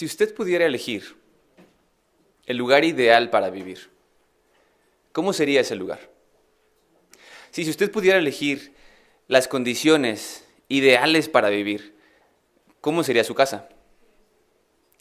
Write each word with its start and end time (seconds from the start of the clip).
Si 0.00 0.06
usted 0.06 0.34
pudiera 0.34 0.64
elegir 0.64 1.14
el 2.46 2.56
lugar 2.56 2.86
ideal 2.86 3.28
para 3.28 3.50
vivir, 3.50 3.90
¿cómo 5.12 5.34
sería 5.34 5.60
ese 5.60 5.76
lugar? 5.76 6.00
Si, 7.50 7.68
usted 7.68 7.90
pudiera 7.90 8.16
elegir 8.16 8.72
las 9.28 9.46
condiciones 9.46 10.46
ideales 10.68 11.28
para 11.28 11.50
vivir, 11.50 11.94
¿cómo 12.80 13.04
sería 13.04 13.24
su 13.24 13.34
casa? 13.34 13.68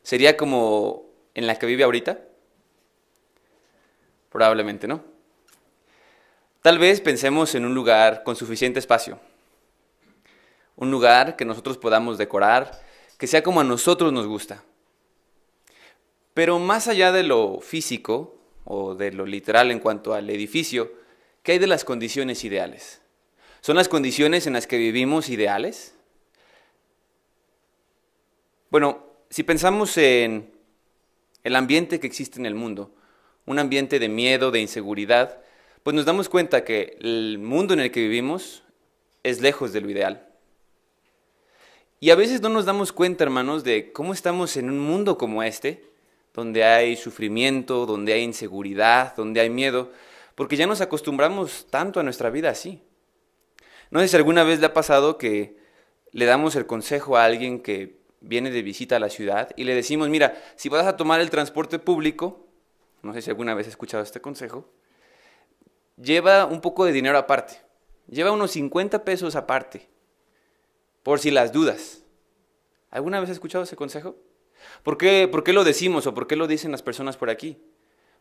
¿Sería 0.04 0.36
como 0.36 1.06
en 1.34 1.48
la 1.48 1.58
que 1.58 1.66
vive 1.66 1.86
ahorita? 1.86 2.20
Probablemente 4.30 4.86
no. 4.86 5.02
Tal 6.62 6.78
vez 6.78 7.00
pensemos 7.00 7.56
en 7.56 7.64
un 7.64 7.74
lugar 7.74 8.24
con 8.24 8.36
suficiente 8.36 8.80
espacio. 8.80 9.18
Un 10.76 10.92
lugar 10.92 11.38
que 11.38 11.46
nosotros 11.46 11.78
podamos 11.78 12.18
decorar, 12.18 12.82
que 13.18 13.28
sea 13.28 13.42
como 13.42 13.62
a 13.62 13.64
nosotros 13.64 14.12
nos 14.12 14.28
gusta. 14.28 14.62
Pero 16.40 16.58
más 16.58 16.88
allá 16.88 17.12
de 17.12 17.24
lo 17.24 17.60
físico 17.60 18.38
o 18.64 18.96
de 18.96 19.12
lo 19.12 19.26
literal 19.26 19.72
en 19.72 19.80
cuanto 19.80 20.14
al 20.14 20.30
edificio, 20.30 20.94
¿qué 21.44 21.52
hay 21.52 21.60
de 21.60 21.68
las 21.68 21.84
condiciones 21.84 22.46
ideales? 22.46 23.02
¿Son 23.60 23.76
las 23.76 23.90
condiciones 23.90 24.48
en 24.48 24.54
las 24.54 24.66
que 24.66 24.78
vivimos 24.78 25.28
ideales? 25.28 25.96
Bueno, 28.72 29.06
si 29.30 29.44
pensamos 29.44 29.98
en 29.98 30.50
el 31.44 31.58
ambiente 31.58 32.00
que 32.00 32.08
existe 32.08 32.40
en 32.40 32.46
el 32.46 32.56
mundo, 32.56 32.96
un 33.46 33.60
ambiente 33.60 34.00
de 34.00 34.08
miedo, 34.08 34.50
de 34.50 34.62
inseguridad, 34.62 35.42
pues 35.84 35.94
nos 35.94 36.06
damos 36.06 36.30
cuenta 36.30 36.64
que 36.64 36.96
el 37.02 37.38
mundo 37.38 37.74
en 37.74 37.82
el 37.82 37.92
que 37.92 38.04
vivimos 38.04 38.64
es 39.24 39.42
lejos 39.42 39.74
de 39.74 39.82
lo 39.82 39.90
ideal. 39.90 40.26
Y 42.00 42.12
a 42.12 42.16
veces 42.16 42.40
no 42.40 42.48
nos 42.48 42.64
damos 42.64 42.94
cuenta, 42.94 43.26
hermanos, 43.26 43.66
de 43.66 43.92
cómo 43.92 44.14
estamos 44.14 44.56
en 44.56 44.70
un 44.70 44.80
mundo 44.80 45.18
como 45.18 45.44
este, 45.44 45.89
donde 46.34 46.64
hay 46.64 46.96
sufrimiento, 46.96 47.86
donde 47.86 48.14
hay 48.14 48.24
inseguridad, 48.24 49.16
donde 49.16 49.42
hay 49.42 49.50
miedo, 49.50 49.92
porque 50.36 50.56
ya 50.56 50.68
nos 50.68 50.82
acostumbramos 50.82 51.68
tanto 51.70 52.00
a 52.00 52.04
nuestra 52.04 52.30
vida 52.30 52.50
así. 52.50 52.82
No 53.92 54.00
sé 54.00 54.08
si 54.08 54.16
alguna 54.16 54.44
vez 54.44 54.60
le 54.60 54.68
ha 54.68 54.74
pasado 54.74 55.18
que 55.18 55.58
le 56.12 56.26
damos 56.26 56.56
el 56.56 56.66
consejo 56.66 57.18
a 57.18 57.26
alguien 57.26 57.62
que 57.62 58.00
viene 58.22 58.52
de 58.52 58.62
visita 58.62 58.98
a 58.98 59.00
la 59.00 59.10
ciudad 59.10 59.50
y 59.56 59.64
le 59.64 59.76
decimos, 59.76 60.10
mira, 60.10 60.42
si 60.56 60.70
vas 60.70 60.86
a 60.86 60.98
tomar 60.98 61.22
el 61.22 61.30
transporte 61.30 61.80
público, 61.80 62.48
no 63.02 63.14
sé 63.14 63.22
si 63.22 63.30
alguna 63.30 63.54
vez 63.54 63.68
has 63.68 63.72
escuchado 63.72 64.04
este 64.04 64.22
consejo, 64.22 64.70
lleva 65.98 66.46
un 66.46 66.62
poco 66.62 66.86
de 66.86 66.92
dinero 66.92 67.18
aparte, 67.18 67.62
lleva 68.08 68.32
unos 68.32 68.52
50 68.52 69.04
pesos 69.04 69.36
aparte, 69.36 69.88
por 71.04 71.20
si 71.20 71.32
las 71.32 71.52
dudas. 71.52 72.04
¿Alguna 72.92 73.20
vez 73.20 73.30
has 73.30 73.36
escuchado 73.36 73.64
ese 73.64 73.76
consejo? 73.76 74.16
¿Por 74.84 74.98
qué, 74.98 75.28
¿Por 75.28 75.44
qué 75.44 75.54
lo 75.54 75.64
decimos 75.64 76.08
o 76.08 76.14
por 76.14 76.28
qué 76.28 76.36
lo 76.36 76.48
dicen 76.48 76.72
las 76.72 76.82
personas 76.82 77.18
por 77.18 77.30
aquí? 77.30 77.58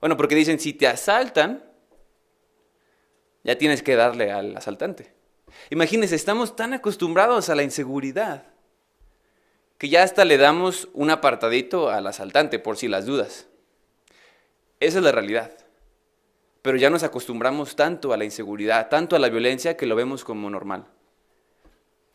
Bueno, 0.00 0.16
porque 0.16 0.34
dicen, 0.34 0.60
si 0.60 0.72
te 0.72 0.86
asaltan, 0.86 1.64
ya 3.44 3.56
tienes 3.56 3.82
que 3.82 3.96
darle 3.96 4.30
al 4.30 4.56
asaltante. 4.56 5.12
Imagínense, 5.70 6.14
estamos 6.14 6.56
tan 6.56 6.74
acostumbrados 6.74 7.48
a 7.48 7.54
la 7.54 7.62
inseguridad 7.62 8.44
que 9.78 9.88
ya 9.88 10.02
hasta 10.02 10.24
le 10.24 10.36
damos 10.36 10.88
un 10.92 11.10
apartadito 11.10 11.88
al 11.88 12.06
asaltante 12.06 12.58
por 12.58 12.76
si 12.76 12.88
las 12.88 13.06
dudas. 13.06 13.46
Esa 14.80 14.98
es 14.98 15.04
la 15.04 15.12
realidad. 15.12 15.52
Pero 16.62 16.76
ya 16.76 16.90
nos 16.90 17.04
acostumbramos 17.04 17.76
tanto 17.76 18.12
a 18.12 18.16
la 18.16 18.24
inseguridad, 18.24 18.88
tanto 18.88 19.14
a 19.14 19.20
la 19.20 19.28
violencia, 19.28 19.76
que 19.76 19.86
lo 19.86 19.94
vemos 19.94 20.24
como 20.24 20.50
normal. 20.50 20.86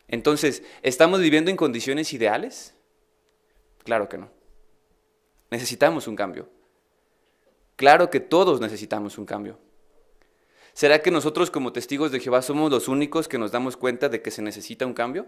Entonces, 0.08 0.62
¿estamos 0.82 1.20
viviendo 1.20 1.50
en 1.50 1.56
condiciones 1.56 2.12
ideales? 2.12 2.74
Claro 3.84 4.08
que 4.08 4.18
no. 4.18 4.30
Necesitamos 5.50 6.08
un 6.08 6.16
cambio. 6.16 6.48
Claro 7.76 8.10
que 8.10 8.20
todos 8.20 8.60
necesitamos 8.60 9.18
un 9.18 9.26
cambio. 9.26 9.58
¿Será 10.72 11.00
que 11.00 11.10
nosotros 11.10 11.50
como 11.50 11.72
testigos 11.72 12.10
de 12.10 12.18
Jehová 12.18 12.42
somos 12.42 12.70
los 12.70 12.88
únicos 12.88 13.28
que 13.28 13.38
nos 13.38 13.52
damos 13.52 13.76
cuenta 13.76 14.08
de 14.08 14.22
que 14.22 14.30
se 14.30 14.42
necesita 14.42 14.86
un 14.86 14.94
cambio? 14.94 15.26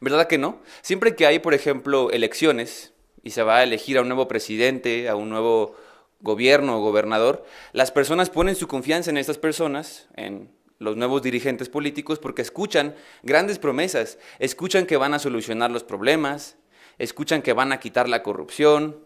¿Verdad 0.00 0.28
que 0.28 0.38
no? 0.38 0.60
Siempre 0.82 1.16
que 1.16 1.26
hay, 1.26 1.40
por 1.40 1.54
ejemplo, 1.54 2.10
elecciones 2.10 2.92
y 3.22 3.30
se 3.30 3.42
va 3.42 3.58
a 3.58 3.62
elegir 3.64 3.98
a 3.98 4.02
un 4.02 4.08
nuevo 4.08 4.28
presidente, 4.28 5.08
a 5.08 5.16
un 5.16 5.30
nuevo 5.30 5.76
gobierno 6.20 6.78
o 6.78 6.80
gobernador, 6.80 7.44
las 7.72 7.90
personas 7.90 8.30
ponen 8.30 8.54
su 8.54 8.68
confianza 8.68 9.10
en 9.10 9.18
estas 9.18 9.38
personas, 9.38 10.08
en 10.16 10.52
los 10.78 10.96
nuevos 10.96 11.22
dirigentes 11.22 11.68
políticos, 11.68 12.18
porque 12.18 12.42
escuchan 12.42 12.94
grandes 13.22 13.58
promesas, 13.58 14.18
escuchan 14.38 14.86
que 14.86 14.96
van 14.96 15.14
a 15.14 15.18
solucionar 15.18 15.70
los 15.70 15.84
problemas, 15.84 16.56
escuchan 17.00 17.40
que 17.40 17.54
van 17.54 17.72
a 17.72 17.80
quitar 17.80 18.08
la 18.08 18.22
corrupción. 18.22 19.02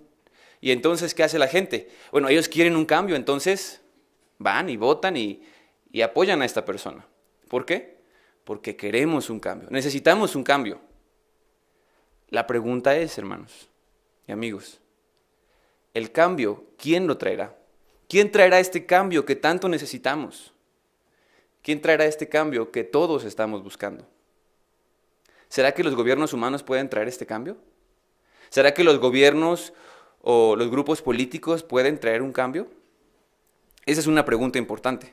Y 0.61 0.73
entonces, 0.73 1.15
¿qué 1.15 1.23
hace 1.23 1.39
la 1.39 1.47
gente? 1.47 1.89
Bueno, 2.11 2.29
ellos 2.29 2.49
quieren 2.49 2.77
un 2.77 2.85
cambio, 2.85 3.15
entonces 3.15 3.81
van 4.39 4.69
y 4.69 4.77
votan 4.77 5.17
y, 5.17 5.43
apoyan 6.03 6.43
a 6.43 6.45
esta 6.45 6.65
persona. 6.65 7.07
¿Por 7.49 7.65
qué? 7.65 7.99
Porque 8.43 8.77
queremos 8.77 9.31
un 9.31 9.39
cambio, 9.39 9.69
necesitamos 9.71 10.35
un 10.35 10.43
cambio. 10.43 10.81
La 12.31 12.47
pregunta 12.47 12.97
es, 12.97 13.17
hermanos 13.17 13.69
y 14.27 14.33
amigos, 14.33 14.81
el 15.93 16.11
cambio, 16.11 16.65
¿quién 16.77 17.07
lo 17.07 17.17
traerá? 17.17 17.57
¿Quién 18.09 18.33
traerá 18.33 18.59
este 18.59 18.87
cambio 18.87 19.25
que 19.25 19.37
tanto 19.37 19.69
necesitamos? 19.69 20.53
¿Quién 21.63 21.81
traerá 21.81 22.07
este 22.07 22.29
cambio 22.29 22.73
que 22.73 22.83
todos 22.83 23.25
estamos 23.25 23.63
buscando? 23.63 24.05
¿Será 25.49 25.73
que 25.73 25.85
los 25.85 25.95
gobiernos 25.95 26.33
humanos 26.33 26.65
pueden 26.65 26.91
traer 26.91 27.07
este 27.07 27.25
cambio? 27.25 27.57
¿Será 28.55 28.73
que 28.73 28.85
los 28.85 29.01
gobiernos 29.01 29.73
o 30.23 30.55
los 30.55 30.71
grupos 30.71 31.03
políticos 31.03 31.65
pueden 31.65 31.99
traer 31.99 32.23
un 32.23 32.31
cambio? 32.31 32.69
Esa 33.85 33.99
es 33.99 34.07
una 34.07 34.25
pregunta 34.25 34.61
importante. 34.61 35.13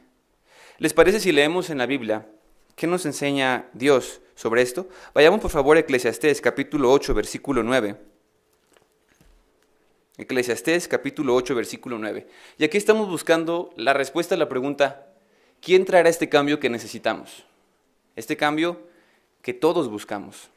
¿Les 0.78 0.94
parece 0.94 1.19
si 1.19 1.31
leemos 1.31 1.72
en 1.72 1.79
la 1.79 1.88
Biblia 1.88 2.28
qué 2.75 2.85
nos 2.85 3.03
enseña 3.07 3.68
Dios 3.74 4.22
sobre 4.35 4.62
esto? 4.62 4.88
Vayamos 5.16 5.41
por 5.41 5.50
favor 5.50 5.75
a 5.75 5.79
Eclesiastés 5.79 6.40
capítulo 6.40 6.91
8 6.91 7.16
versículo 7.16 7.63
9. 7.63 7.96
Eclesiastés 10.19 10.88
capítulo 10.88 11.34
8 11.34 11.56
versículo 11.56 11.97
9. 11.97 12.28
Y 12.59 12.63
aquí 12.63 12.78
estamos 12.78 13.09
buscando 13.09 13.72
la 13.75 13.94
respuesta 13.94 14.35
a 14.35 14.38
la 14.38 14.50
pregunta, 14.50 15.08
¿quién 15.62 15.85
traerá 15.85 16.09
este 16.09 16.29
cambio 16.29 16.59
que 16.59 16.69
necesitamos? 16.69 17.44
Este 18.16 18.38
cambio 18.38 18.81
que 19.41 19.56
todos 19.56 19.90
buscamos. 19.90 20.52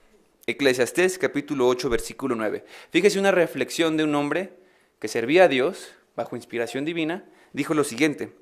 Eclesiastés 0.47 1.19
capítulo 1.19 1.66
8 1.69 1.88
versículo 1.88 2.34
9. 2.34 2.65
Fíjese 2.91 3.19
una 3.19 3.31
reflexión 3.31 3.97
de 3.97 4.05
un 4.05 4.15
hombre 4.15 4.59
que 4.99 5.09
servía 5.09 5.44
a 5.44 5.49
Dios 5.49 5.93
bajo 6.16 6.37
inspiración 6.37 6.84
divina, 6.84 7.25
dijo 7.53 7.75
lo 7.75 7.84
siguiente. 7.84 8.34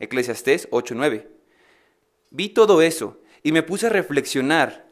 Eclesiastés 0.00 0.68
9. 0.70 1.28
Vi 2.30 2.48
todo 2.50 2.82
eso 2.82 3.20
y 3.42 3.52
me 3.52 3.62
puse 3.62 3.86
a 3.86 3.90
reflexionar 3.90 4.86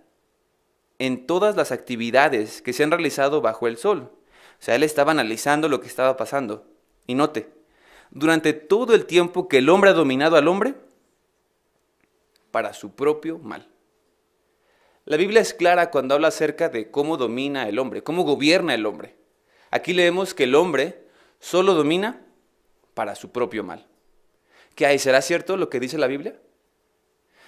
en 0.98 1.26
todas 1.26 1.56
las 1.56 1.72
actividades 1.72 2.62
que 2.62 2.72
se 2.72 2.82
han 2.82 2.90
realizado 2.90 3.40
bajo 3.40 3.66
el 3.66 3.76
sol 3.76 4.10
o 4.58 4.62
sea, 4.62 4.74
él 4.74 4.82
estaba 4.82 5.12
analizando 5.12 5.68
lo 5.68 5.80
que 5.80 5.86
estaba 5.86 6.16
pasando. 6.16 6.66
Y 7.06 7.14
note, 7.14 7.52
durante 8.10 8.52
todo 8.52 8.94
el 8.94 9.06
tiempo 9.06 9.48
que 9.48 9.58
el 9.58 9.68
hombre 9.68 9.90
ha 9.90 9.94
dominado 9.94 10.36
al 10.36 10.48
hombre, 10.48 10.74
para 12.50 12.72
su 12.72 12.94
propio 12.94 13.38
mal. 13.38 13.68
La 15.06 15.16
Biblia 15.16 15.40
es 15.40 15.54
clara 15.54 15.90
cuando 15.92 16.14
habla 16.14 16.28
acerca 16.28 16.68
de 16.68 16.90
cómo 16.90 17.16
domina 17.16 17.68
el 17.68 17.78
hombre, 17.78 18.02
cómo 18.02 18.24
gobierna 18.24 18.74
el 18.74 18.86
hombre. 18.86 19.14
Aquí 19.70 19.92
leemos 19.92 20.34
que 20.34 20.44
el 20.44 20.56
hombre 20.56 21.06
solo 21.38 21.74
domina 21.74 22.26
para 22.92 23.14
su 23.14 23.30
propio 23.30 23.62
mal. 23.62 23.86
¿Qué 24.74 24.84
hay? 24.84 24.98
¿Será 24.98 25.22
cierto 25.22 25.56
lo 25.56 25.70
que 25.70 25.78
dice 25.78 25.96
la 25.96 26.08
Biblia? 26.08 26.36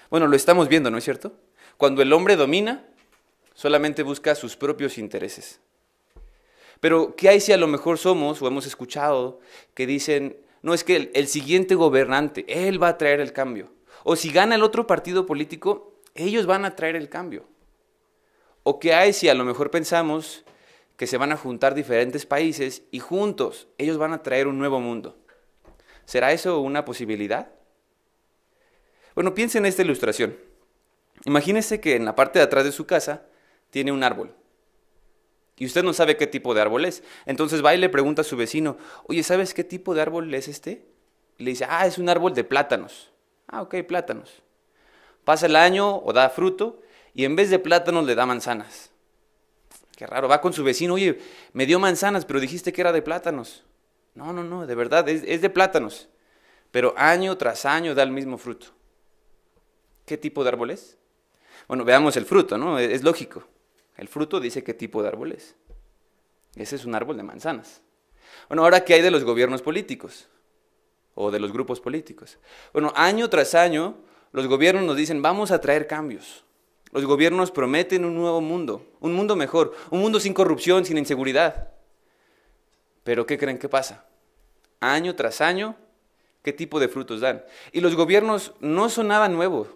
Bueno, 0.09 0.29
lo 0.29 0.37
estamos 0.37 0.69
viendo, 0.69 0.89
¿no 0.91 0.99
es 0.99 1.05
cierto? 1.05 1.33
Cuando 1.77 2.01
el 2.01 2.13
hombre 2.13 2.37
domina, 2.37 2.87
solamente 3.55 4.05
busca 4.05 4.37
sus 4.37 4.57
propios 4.57 4.97
intereses. 4.97 5.61
Pero, 6.79 7.17
¿qué 7.17 7.29
hay 7.29 7.41
si 7.41 7.53
a 7.53 7.57
lo 7.57 7.67
mejor 7.67 7.99
somos 7.99 8.41
o 8.41 8.47
hemos 8.47 8.67
escuchado 8.67 9.41
que 9.75 9.87
dicen, 9.87 10.37
no 10.63 10.75
es 10.75 10.85
que 10.85 11.11
el, 11.13 11.27
siguiente 11.27 11.75
gobernante, 11.75 12.47
él 12.47 12.81
va 12.81 12.89
a 12.89 12.99
traer 12.99 13.19
el 13.21 13.33
cambio? 13.33 13.73
O 14.05 14.15
si 14.15 14.31
gana 14.31 14.55
el 14.55 14.63
otro 14.63 14.87
partido 14.87 15.27
político, 15.27 15.98
ellos 16.25 16.47
van 16.47 16.65
a 16.65 16.77
traer 16.77 16.97
el 16.97 17.09
cambio. 17.09 17.47
¿O 18.63 18.79
qué 18.79 18.95
hay 18.95 19.13
si 19.13 19.29
a 19.29 19.35
lo 19.35 19.45
mejor 19.45 19.71
pensamos 19.71 20.45
que 20.97 21.07
se 21.07 21.17
van 21.17 21.33
a 21.33 21.37
juntar 21.37 21.75
diferentes 21.75 22.27
países 22.27 22.83
y 22.91 22.99
juntos 22.99 23.69
ellos 23.79 23.99
van 23.99 24.13
a 24.13 24.23
traer 24.23 24.47
un 24.47 24.59
nuevo 24.59 24.81
mundo? 24.81 25.17
¿Será 26.05 26.33
eso 26.33 26.61
una 26.61 26.85
posibilidad? 26.85 27.51
Bueno, 29.15 29.35
piensen 29.35 29.65
en 29.65 29.69
esta 29.69 29.83
ilustración. 29.83 30.37
Imagínese 31.25 31.81
que 31.81 31.97
en 31.97 32.05
la 32.05 32.15
parte 32.15 32.39
de 32.39 32.45
atrás 32.45 32.65
de 32.65 32.73
su 32.73 32.87
casa 32.87 33.27
tiene 33.71 33.93
un 33.93 34.03
árbol 34.03 34.35
y 35.59 35.67
usted 35.67 35.83
no 35.83 35.93
sabe 35.93 36.17
qué 36.17 36.27
tipo 36.27 36.55
de 36.55 36.61
árbol 36.61 36.85
es. 36.85 37.03
Entonces 37.27 37.65
va 37.65 37.75
y 37.75 37.79
le 37.79 37.89
pregunta 37.89 38.23
a 38.23 38.25
su 38.25 38.37
vecino, 38.37 38.79
oye, 39.07 39.23
¿sabes 39.23 39.55
qué 39.55 39.65
tipo 39.65 39.95
de 39.95 40.03
árbol 40.03 40.33
es 40.33 40.49
este? 40.49 40.87
Y 41.37 41.45
le 41.45 41.51
dice, 41.51 41.67
ah, 41.69 41.87
es 41.87 41.99
un 41.99 42.09
árbol 42.09 42.33
de 42.35 42.45
plátanos. 42.45 43.11
Ah, 43.49 43.63
ok, 43.63 43.77
plátanos. 43.87 44.43
Pasa 45.29 45.45
el 45.45 45.57
año 45.57 45.99
o 45.99 46.15
da 46.15 46.31
fruto 46.31 46.81
y 47.13 47.27
en 47.27 47.37
vez 47.37 47.51
de 47.51 47.59
plátanos 47.59 48.07
le 48.07 48.15
da 48.15 48.25
manzanas. 48.25 48.91
Qué 49.95 50.07
raro, 50.07 50.27
va 50.27 50.41
con 50.41 50.55
su 50.55 50.65
vecino, 50.65 50.95
oye, 50.95 51.19
me 51.53 51.67
dio 51.67 51.79
manzanas, 51.79 52.25
pero 52.25 52.41
dijiste 52.41 52.73
que 52.73 52.81
era 52.81 52.93
de 52.93 53.03
plátanos. 53.03 53.63
No, 54.15 54.33
no, 54.33 54.43
no, 54.43 54.67
de 54.67 54.75
verdad, 54.75 55.07
es, 55.07 55.23
es 55.27 55.43
de 55.43 55.51
plátanos. 55.51 56.09
Pero 56.71 56.95
año 56.97 57.37
tras 57.37 57.67
año 57.67 57.95
da 57.95 58.05
el 58.05 58.11
mismo 58.11 58.39
fruto. 58.39 58.69
¿Qué 60.07 60.17
tipo 60.17 60.43
de 60.45 60.49
árbol 60.49 60.71
es? 60.71 60.97
Bueno, 61.67 61.85
veamos 61.85 62.17
el 62.17 62.25
fruto, 62.25 62.57
¿no? 62.57 62.79
Es, 62.79 62.91
es 62.91 63.03
lógico. 63.03 63.45
El 63.99 64.09
fruto 64.09 64.41
dice 64.41 64.65
qué 64.65 64.73
tipo 64.73 65.03
de 65.03 65.09
árbol 65.09 65.33
es. 65.33 65.57
Ese 66.57 66.77
es 66.77 66.87
un 66.87 66.95
árbol 66.95 67.19
de 67.19 67.25
manzanas. 67.25 67.83
Bueno, 68.49 68.63
ahora, 68.63 68.83
¿qué 68.83 68.95
hay 68.95 69.03
de 69.03 69.11
los 69.11 69.25
gobiernos 69.25 69.61
políticos? 69.61 70.27
O 71.15 71.31
de 71.31 71.39
los 71.39 71.53
grupos 71.53 71.83
políticos. 71.83 72.39
Bueno, 72.73 72.95
año 72.97 73.29
tras 73.29 73.55
año, 73.55 74.09
los 74.33 74.47
gobiernos 74.47 74.85
nos 74.85 74.97
dicen, 74.97 75.23
vamos 75.23 75.51
a 75.51 75.61
traer 75.61 75.87
cambios. 75.87 76.45
Los 76.93 77.05
gobiernos 77.05 77.51
prometen 77.51 78.05
un 78.05 78.15
nuevo 78.15 78.41
mundo, 78.41 78.87
un 79.01 79.15
mundo 79.15 79.37
mejor, 79.37 79.75
un 79.91 80.01
mundo 80.01 80.21
sin 80.21 80.33
corrupción, 80.33 80.85
sin 80.85 80.99
inseguridad. 80.99 81.71
Pero 83.05 83.27
¿qué 83.27 83.39
creen 83.39 83.59
que 83.59 83.69
pasa? 83.69 84.07
Año 84.81 85.15
tras 85.15 85.41
año, 85.41 85.77
¿qué 86.43 86.53
tipo 86.53 86.81
de 86.81 86.89
frutos 86.89 87.21
dan? 87.21 87.45
Y 87.73 87.81
los 87.81 87.95
gobiernos 87.95 88.55
no 88.61 88.89
son 88.89 89.09
nada 89.09 89.29
nuevo. 89.29 89.69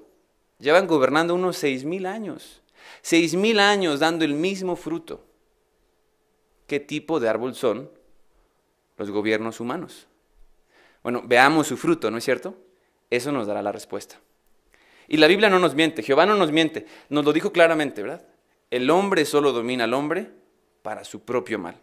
Llevan 0.58 0.86
gobernando 0.86 1.34
unos 1.34 1.56
seis 1.56 1.84
mil 1.84 2.06
años. 2.06 2.62
Seis 3.02 3.34
mil 3.34 3.58
años 3.58 4.00
dando 4.00 4.24
el 4.24 4.34
mismo 4.34 4.76
fruto. 4.76 5.24
¿Qué 6.66 6.80
tipo 6.80 7.20
de 7.20 7.28
árbol 7.28 7.54
son 7.54 7.90
los 8.96 9.10
gobiernos 9.10 9.60
humanos? 9.60 10.06
Bueno, 11.02 11.22
veamos 11.24 11.66
su 11.66 11.76
fruto, 11.76 12.10
¿no 12.10 12.18
es 12.18 12.24
cierto? 12.24 12.54
Eso 13.10 13.32
nos 13.32 13.46
dará 13.46 13.60
la 13.60 13.72
respuesta. 13.72 14.18
Y 15.08 15.16
la 15.16 15.26
Biblia 15.26 15.50
no 15.50 15.58
nos 15.58 15.74
miente, 15.74 16.02
Jehová 16.02 16.26
no 16.26 16.36
nos 16.36 16.52
miente, 16.52 16.86
nos 17.08 17.24
lo 17.24 17.32
dijo 17.32 17.52
claramente, 17.52 18.02
¿verdad? 18.02 18.24
El 18.70 18.88
hombre 18.90 19.24
solo 19.24 19.52
domina 19.52 19.84
al 19.84 19.94
hombre 19.94 20.30
para 20.82 21.04
su 21.04 21.20
propio 21.20 21.58
mal. 21.58 21.76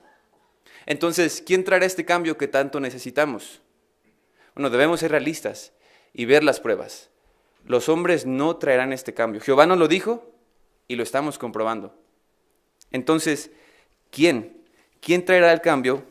Entonces, 0.86 1.44
¿quién 1.45 1.63
traerá 1.63 1.86
este 1.86 2.06
cambio 2.06 2.38
que 2.38 2.48
tanto 2.48 2.80
necesitamos? 2.80 3.62
Bueno, 4.56 4.69
debemos 4.69 5.00
ser 5.01 5.12
realistas 5.12 5.71
y 6.13 6.25
ver 6.25 6.44
las 6.44 6.60
pruebas. 6.60 7.10
Los 7.66 7.89
hombres 7.89 8.25
no 8.25 8.56
traerán 8.57 8.94
este 8.94 9.13
cambio. 9.13 9.42
Jehová 9.42 9.66
nos 9.66 9.77
lo 9.77 9.88
dijo 9.88 10.31
y 10.88 10.95
lo 10.95 11.04
estamos 11.04 11.38
comprobando. 11.38 11.94
Entonces, 12.92 13.51
¿quién? 14.10 14.57
¿Quién 15.01 15.24
traerá 15.24 15.54
el 15.54 15.62
cambio 15.62 16.04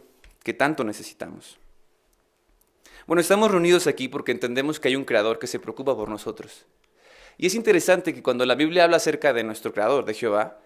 que 0.42 0.54
tanto 0.54 0.84
necesitamos? 0.84 1.58
Bueno, 3.06 3.20
estamos 3.20 3.50
reunidos 3.50 3.86
aquí 3.86 4.06
porque 4.06 4.32
entendemos 4.32 4.78
que 4.78 4.88
hay 4.88 4.96
un 4.96 5.04
creador 5.04 5.38
que 5.38 5.46
se 5.46 5.58
preocupa 5.58 5.96
por 5.96 6.08
nosotros. 6.08 6.66
Y 7.38 7.46
es 7.46 7.54
interesante 7.54 8.12
que 8.12 8.22
cuando 8.22 8.44
la 8.44 8.56
Biblia 8.56 8.84
habla 8.84 8.96
acerca 8.96 9.32
de 9.32 9.44
nuestro 9.44 9.72
creador, 9.72 10.04
de 10.04 10.12
Jehová, 10.12 10.58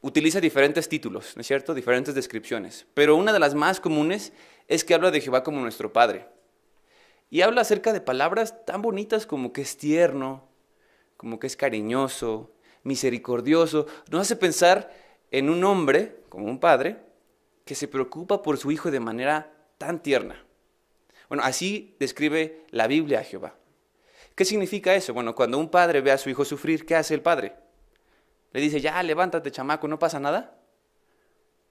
utiliza 0.00 0.40
diferentes 0.40 0.88
títulos, 0.88 1.36
¿no 1.36 1.40
es 1.40 1.46
cierto? 1.46 1.74
Diferentes 1.74 2.14
descripciones. 2.14 2.86
Pero 2.92 3.14
una 3.14 3.32
de 3.32 3.38
las 3.38 3.54
más 3.54 3.78
comunes 3.80 4.32
es 4.66 4.84
que 4.84 4.94
habla 4.94 5.12
de 5.12 5.20
Jehová 5.20 5.44
como 5.44 5.60
nuestro 5.60 5.92
Padre. 5.92 6.26
Y 7.30 7.42
habla 7.42 7.60
acerca 7.60 7.92
de 7.92 8.00
palabras 8.00 8.66
tan 8.66 8.82
bonitas 8.82 9.26
como 9.26 9.52
que 9.52 9.62
es 9.62 9.78
tierno, 9.78 10.46
como 11.16 11.38
que 11.38 11.46
es 11.46 11.56
cariñoso, 11.56 12.50
misericordioso. 12.82 13.86
Nos 14.10 14.22
hace 14.22 14.36
pensar 14.36 14.92
en 15.30 15.48
un 15.48 15.62
hombre, 15.62 16.16
como 16.28 16.46
un 16.46 16.58
padre, 16.58 16.98
que 17.64 17.76
se 17.76 17.88
preocupa 17.88 18.42
por 18.42 18.58
su 18.58 18.72
hijo 18.72 18.90
de 18.90 19.00
manera 19.00 19.52
tan 19.78 20.02
tierna. 20.02 20.44
Bueno, 21.28 21.44
así 21.44 21.96
describe 21.98 22.64
la 22.70 22.88
Biblia 22.88 23.20
a 23.20 23.24
Jehová. 23.24 23.54
¿Qué 24.34 24.44
significa 24.44 24.94
eso? 24.94 25.14
Bueno, 25.14 25.34
cuando 25.34 25.58
un 25.58 25.68
padre 25.68 26.00
ve 26.00 26.10
a 26.10 26.18
su 26.18 26.28
hijo 26.28 26.44
sufrir, 26.44 26.84
¿qué 26.84 26.96
hace 26.96 27.14
el 27.14 27.22
padre? 27.22 27.54
Le 28.52 28.60
dice, 28.60 28.80
ya, 28.80 29.02
levántate, 29.02 29.50
chamaco, 29.50 29.86
no 29.86 29.98
pasa 29.98 30.18
nada. 30.18 30.58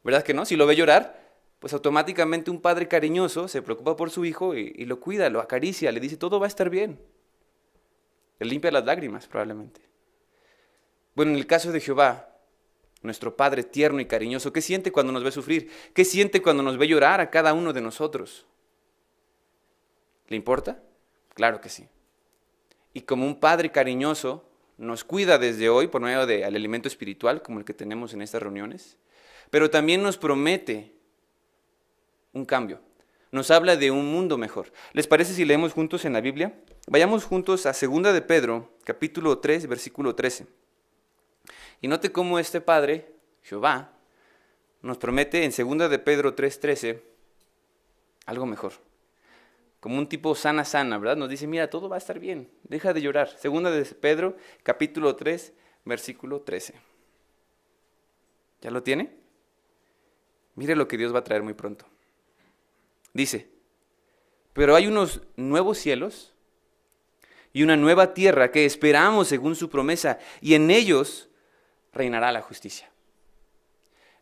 ¿Verdad 0.04 0.24
que 0.24 0.34
no? 0.34 0.46
Si 0.46 0.56
lo 0.56 0.66
ve 0.66 0.76
llorar, 0.76 1.22
pues 1.60 1.74
automáticamente 1.74 2.52
un 2.52 2.62
padre 2.62 2.88
cariñoso 2.88 3.48
se 3.48 3.62
preocupa 3.62 3.96
por 3.96 4.10
su 4.10 4.26
hijo 4.26 4.56
y, 4.56 4.86
lo 4.86 5.00
cuida, 5.00 5.30
lo 5.30 5.40
acaricia, 5.40 5.92
le 5.92 6.00
dice, 6.00 6.18
todo 6.18 6.40
va 6.40 6.46
a 6.46 6.50
estar 6.50 6.70
bien. 6.70 7.00
Le 8.40 8.48
limpia 8.48 8.72
las 8.72 8.86
lágrimas, 8.86 9.28
probablemente. 9.28 9.82
Bueno, 11.16 11.32
en 11.32 11.38
el 11.38 11.48
caso 11.48 11.72
de 11.72 11.80
Jehová, 11.80 12.30
nuestro 13.02 13.38
Padre 13.38 13.64
tierno 13.64 14.00
y 14.00 14.06
cariñoso, 14.06 14.52
¿qué 14.52 14.62
siente 14.62 14.92
cuando 14.92 15.14
nos 15.14 15.24
ve 15.24 15.32
sufrir? 15.32 15.72
¿Qué 15.94 16.04
siente 16.04 16.42
cuando 16.42 16.64
nos 16.64 16.78
ve 16.78 16.88
llorar 16.88 17.22
a 17.22 17.30
cada 17.30 17.54
uno 17.54 17.72
de 17.72 17.82
nosotros? 17.82 18.46
¿Le 20.28 20.36
importa? 20.36 20.82
Claro 21.34 21.62
que 21.62 21.70
sí. 21.70 21.88
Y 22.94 23.02
como 23.02 23.26
un 23.26 23.40
padre 23.40 23.72
cariñoso 23.72 24.48
nos 24.78 25.04
cuida 25.04 25.38
desde 25.38 25.70
hoy 25.70 25.88
por 25.88 26.02
medio 26.02 26.26
del 26.26 26.44
alimento 26.44 26.88
espiritual 26.88 27.42
como 27.42 27.60
el 27.60 27.66
que 27.66 27.74
tenemos 27.74 28.14
en 28.14 28.22
estas 28.22 28.42
reuniones, 28.42 28.98
pero 29.50 29.70
también 29.70 30.02
nos 30.04 30.18
promete 30.18 30.94
un 32.34 32.46
cambio. 32.46 32.82
Nos 33.32 33.50
habla 33.50 33.76
de 33.76 33.90
un 33.90 34.12
mundo 34.12 34.38
mejor. 34.38 34.72
¿Les 34.94 35.08
parece 35.08 35.34
si 35.34 35.44
leemos 35.44 35.74
juntos 35.74 36.06
en 36.06 36.14
la 36.14 36.22
Biblia? 36.22 36.54
Vayamos 36.88 37.26
juntos 37.26 37.66
a 37.66 37.72
2 37.72 38.14
de 38.14 38.22
Pedro, 38.22 38.78
capítulo 38.84 39.40
3, 39.40 39.68
versículo 39.68 40.14
13. 40.14 40.46
Y 41.82 41.88
note 41.88 42.12
cómo 42.12 42.38
este 42.38 42.62
Padre, 42.62 43.12
Jehová, 43.42 43.92
nos 44.84 44.98
promete 44.98 45.44
en 45.44 45.52
2 45.52 45.90
de 45.90 46.00
Pedro 46.00 46.36
3:13 46.36 47.02
algo 48.26 48.46
mejor 48.46 48.74
como 49.84 50.00
un 50.00 50.08
tipo 50.08 50.34
sana, 50.34 50.64
sana, 50.64 50.98
¿verdad? 50.98 51.18
Nos 51.18 51.28
dice, 51.28 51.46
mira, 51.46 51.70
todo 51.70 51.90
va 51.90 51.98
a 51.98 52.00
estar 52.00 52.18
bien, 52.18 52.50
deja 52.64 52.94
de 52.94 53.02
llorar. 53.02 53.28
Segunda 53.38 53.70
de 53.70 53.84
Pedro, 53.84 54.38
capítulo 54.64 55.18
3, 55.18 55.52
versículo 55.84 56.40
13. 56.40 56.76
¿Ya 58.62 58.72
lo 58.72 58.82
tiene? 58.82 59.14
Mire 60.56 60.78
lo 60.78 60.88
que 60.88 60.96
Dios 60.96 61.14
va 61.14 61.20
a 61.20 61.24
traer 61.26 61.44
muy 61.44 61.54
pronto. 61.54 61.86
Dice, 63.12 63.50
pero 64.54 64.74
hay 64.74 64.88
unos 64.88 65.20
nuevos 65.36 65.80
cielos 65.80 66.34
y 67.52 67.64
una 67.64 67.76
nueva 67.76 68.14
tierra 68.14 68.52
que 68.52 68.64
esperamos 68.64 69.28
según 69.28 69.54
su 69.58 69.70
promesa, 69.70 70.18
y 70.40 70.54
en 70.54 70.72
ellos 70.72 71.28
reinará 71.92 72.32
la 72.32 72.42
justicia. 72.42 72.90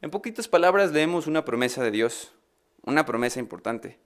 En 0.01 0.09
poquitas 0.09 0.47
palabras 0.47 0.91
leemos 0.91 1.27
una 1.27 1.45
promesa 1.45 1.83
de 1.83 1.91
Dios, 1.91 2.33
una 2.81 3.05
promesa 3.05 3.39
importante. 3.39 3.99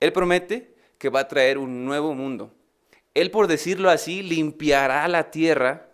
Él 0.00 0.12
promete 0.12 0.71
que 1.02 1.08
va 1.08 1.18
a 1.18 1.26
traer 1.26 1.58
un 1.58 1.84
nuevo 1.84 2.14
mundo. 2.14 2.54
Él, 3.12 3.32
por 3.32 3.48
decirlo 3.48 3.90
así, 3.90 4.22
limpiará 4.22 5.08
la 5.08 5.32
tierra, 5.32 5.88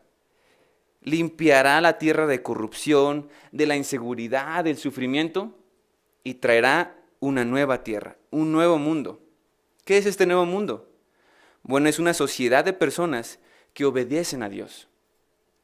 limpiará 1.00 1.81
la 1.81 1.96
tierra 1.96 2.26
de 2.26 2.43
corrupción, 2.43 3.31
de 3.50 3.66
la 3.66 3.75
inseguridad, 3.75 4.64
del 4.64 4.76
sufrimiento, 4.76 5.56
y 6.24 6.34
traerá 6.34 6.94
una 7.20 7.46
nueva 7.46 7.82
tierra, 7.84 8.19
un 8.31 8.53
nuevo 8.53 8.77
mundo. 8.77 9.22
¿Qué 9.86 9.96
es 9.96 10.05
este 10.05 10.27
nuevo 10.27 10.44
mundo? 10.44 10.93
Bueno, 11.62 11.88
es 11.88 11.98
una 11.98 12.12
sociedad 12.12 12.62
de 12.62 12.74
personas 12.74 13.38
que 13.72 13.86
obedecen 13.86 14.43
a 14.43 14.50
Dios. 14.50 14.88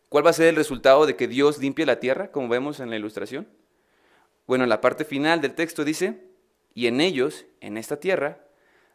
¿Cuál 0.08 0.24
va 0.24 0.30
a 0.30 0.32
ser 0.32 0.46
el 0.46 0.56
resultado 0.56 1.04
de 1.04 1.16
que 1.16 1.28
Dios 1.28 1.58
limpie 1.58 1.84
la 1.84 2.00
tierra, 2.00 2.32
como 2.32 2.48
vemos 2.48 2.80
en 2.80 2.88
la 2.88 2.96
ilustración? 2.96 3.46
Bueno, 4.46 4.64
en 4.64 4.70
la 4.70 4.80
parte 4.80 5.04
final 5.04 5.42
del 5.42 5.54
texto 5.54 5.84
dice, 5.84 6.30
y 6.72 6.86
en 6.86 7.02
ellos, 7.02 7.44
en 7.60 7.76
esta 7.76 8.00
tierra, 8.00 8.40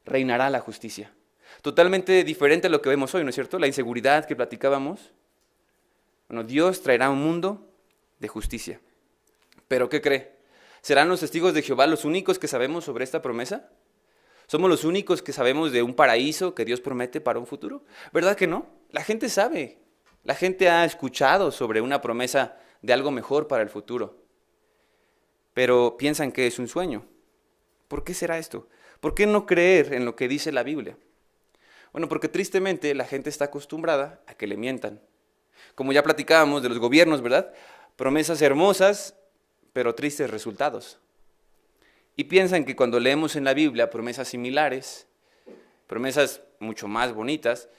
reinará 0.06 0.50
la 0.50 0.60
justicia. 0.60 1.14
Totalmente 1.62 2.24
diferente 2.24 2.68
a 2.68 2.70
lo 2.70 2.82
que 2.82 2.90
vemos 2.90 3.14
hoy, 3.16 3.24
¿no 3.24 3.30
es 3.30 3.36
cierto? 3.36 3.60
La 3.60 3.68
inseguridad 3.68 4.26
que 4.26 4.36
platicábamos. 4.36 5.14
Bueno, 6.28 6.44
Dios 6.44 6.82
traerá 6.82 7.10
un 7.10 7.22
mundo 7.22 7.68
de 8.20 8.28
justicia. 8.28 8.80
¿Pero 9.68 9.90
qué 9.90 10.02
cree? 10.02 10.38
¿Serán 10.82 11.10
los 11.10 11.20
testigos 11.20 11.54
de 11.54 11.62
Jehová 11.62 11.88
los 11.88 12.06
únicos 12.06 12.40
que 12.40 12.48
sabemos 12.48 12.86
sobre 12.86 13.04
esta 13.04 13.22
promesa? 13.22 13.70
¿Somos 14.48 14.70
los 14.70 14.84
únicos 14.84 15.22
que 15.22 15.34
sabemos 15.34 15.72
de 15.72 15.84
un 15.84 15.94
paraíso 15.94 16.56
que 16.56 16.66
Dios 16.66 16.82
promete 16.82 17.22
para 17.22 17.40
un 17.40 17.46
futuro? 17.46 17.84
¿Verdad 18.12 18.36
que 18.36 18.48
no? 18.48 18.68
La 18.90 19.04
gente 19.04 19.30
sabe. 19.30 19.78
La 20.24 20.36
gente 20.36 20.70
ha 20.70 20.86
escuchado 20.86 21.52
sobre 21.52 21.82
una 21.82 22.02
promesa 22.02 22.58
de 22.82 22.94
algo 22.94 23.12
mejor 23.12 23.48
para 23.48 23.62
el 23.62 23.70
futuro. 23.70 24.18
Pero 25.54 25.98
piensan 25.98 26.32
que 26.32 26.48
es 26.48 26.58
un 26.58 26.68
sueño. 26.68 27.06
¿Por 27.88 28.04
qué 28.04 28.14
será 28.14 28.38
esto? 28.38 28.68
¿Por 29.00 29.16
qué 29.16 29.26
no 29.26 29.46
creer 29.46 29.94
en 29.94 30.06
lo 30.06 30.16
que 30.16 30.28
dice 30.28 30.52
la 30.52 30.64
Biblia? 30.64 30.98
Bueno, 31.92 32.08
porque 32.10 32.28
tristemente 32.28 32.94
la 32.94 33.06
gente 33.06 33.30
está 33.30 33.46
acostumbrada 33.46 34.22
a 34.28 34.34
que 34.34 34.48
le 34.48 34.58
mientan. 34.58 35.02
Como 35.76 35.92
ya 35.92 36.04
platicábamos 36.04 36.62
de 36.62 36.70
los 36.70 36.80
gobiernos, 36.80 37.22
¿verdad? 37.22 37.54
Promesas 37.96 38.42
hermosas, 38.42 39.16
pero 39.74 39.96
tristes 39.96 40.30
resultados. 40.30 41.00
Y 42.16 42.26
piensan 42.26 42.66
que 42.66 42.76
cuando 42.76 43.00
leemos 43.00 43.36
en 43.36 43.46
la 43.46 43.54
Biblia 43.54 43.90
promesas 43.90 44.28
similares, 44.28 45.08
promesas 45.88 46.42
mucho 46.60 46.88
más 46.88 47.14
bonitas, 47.14 47.70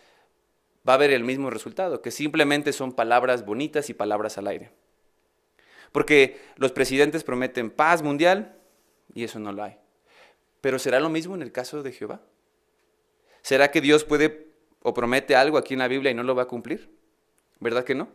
va 0.89 0.95
a 0.95 0.97
haber 0.97 1.11
el 1.11 1.25
mismo 1.25 1.51
resultado, 1.51 2.01
que 2.01 2.11
simplemente 2.11 2.73
son 2.73 2.93
palabras 2.93 3.45
bonitas 3.45 3.91
y 3.91 3.95
palabras 3.95 4.39
al 4.39 4.47
aire. 4.47 4.71
Porque 5.93 6.41
los 6.57 6.73
presidentes 6.73 7.25
prometen 7.25 7.71
paz 7.71 8.03
mundial 8.03 8.57
y 9.15 9.25
eso 9.25 9.39
no 9.39 9.53
lo 9.53 9.63
hay. 9.63 9.77
Pero 10.61 10.79
¿será 10.79 11.01
lo 11.01 11.09
mismo 11.09 11.35
en 11.35 11.43
el 11.43 11.53
caso 11.53 11.83
de 11.83 11.93
Jehová? 11.93 12.21
¿Será 13.43 13.71
que 13.71 13.81
Dios 13.81 14.05
puede 14.05 14.49
o 14.83 14.95
promete 14.95 15.35
algo 15.37 15.59
aquí 15.59 15.75
en 15.75 15.81
la 15.81 15.89
Biblia 15.89 16.11
y 16.11 16.15
no 16.15 16.23
lo 16.23 16.35
va 16.35 16.43
a 16.43 16.49
cumplir? 16.49 16.91
¿Verdad 17.59 17.85
que 17.85 17.95
no? 17.95 18.09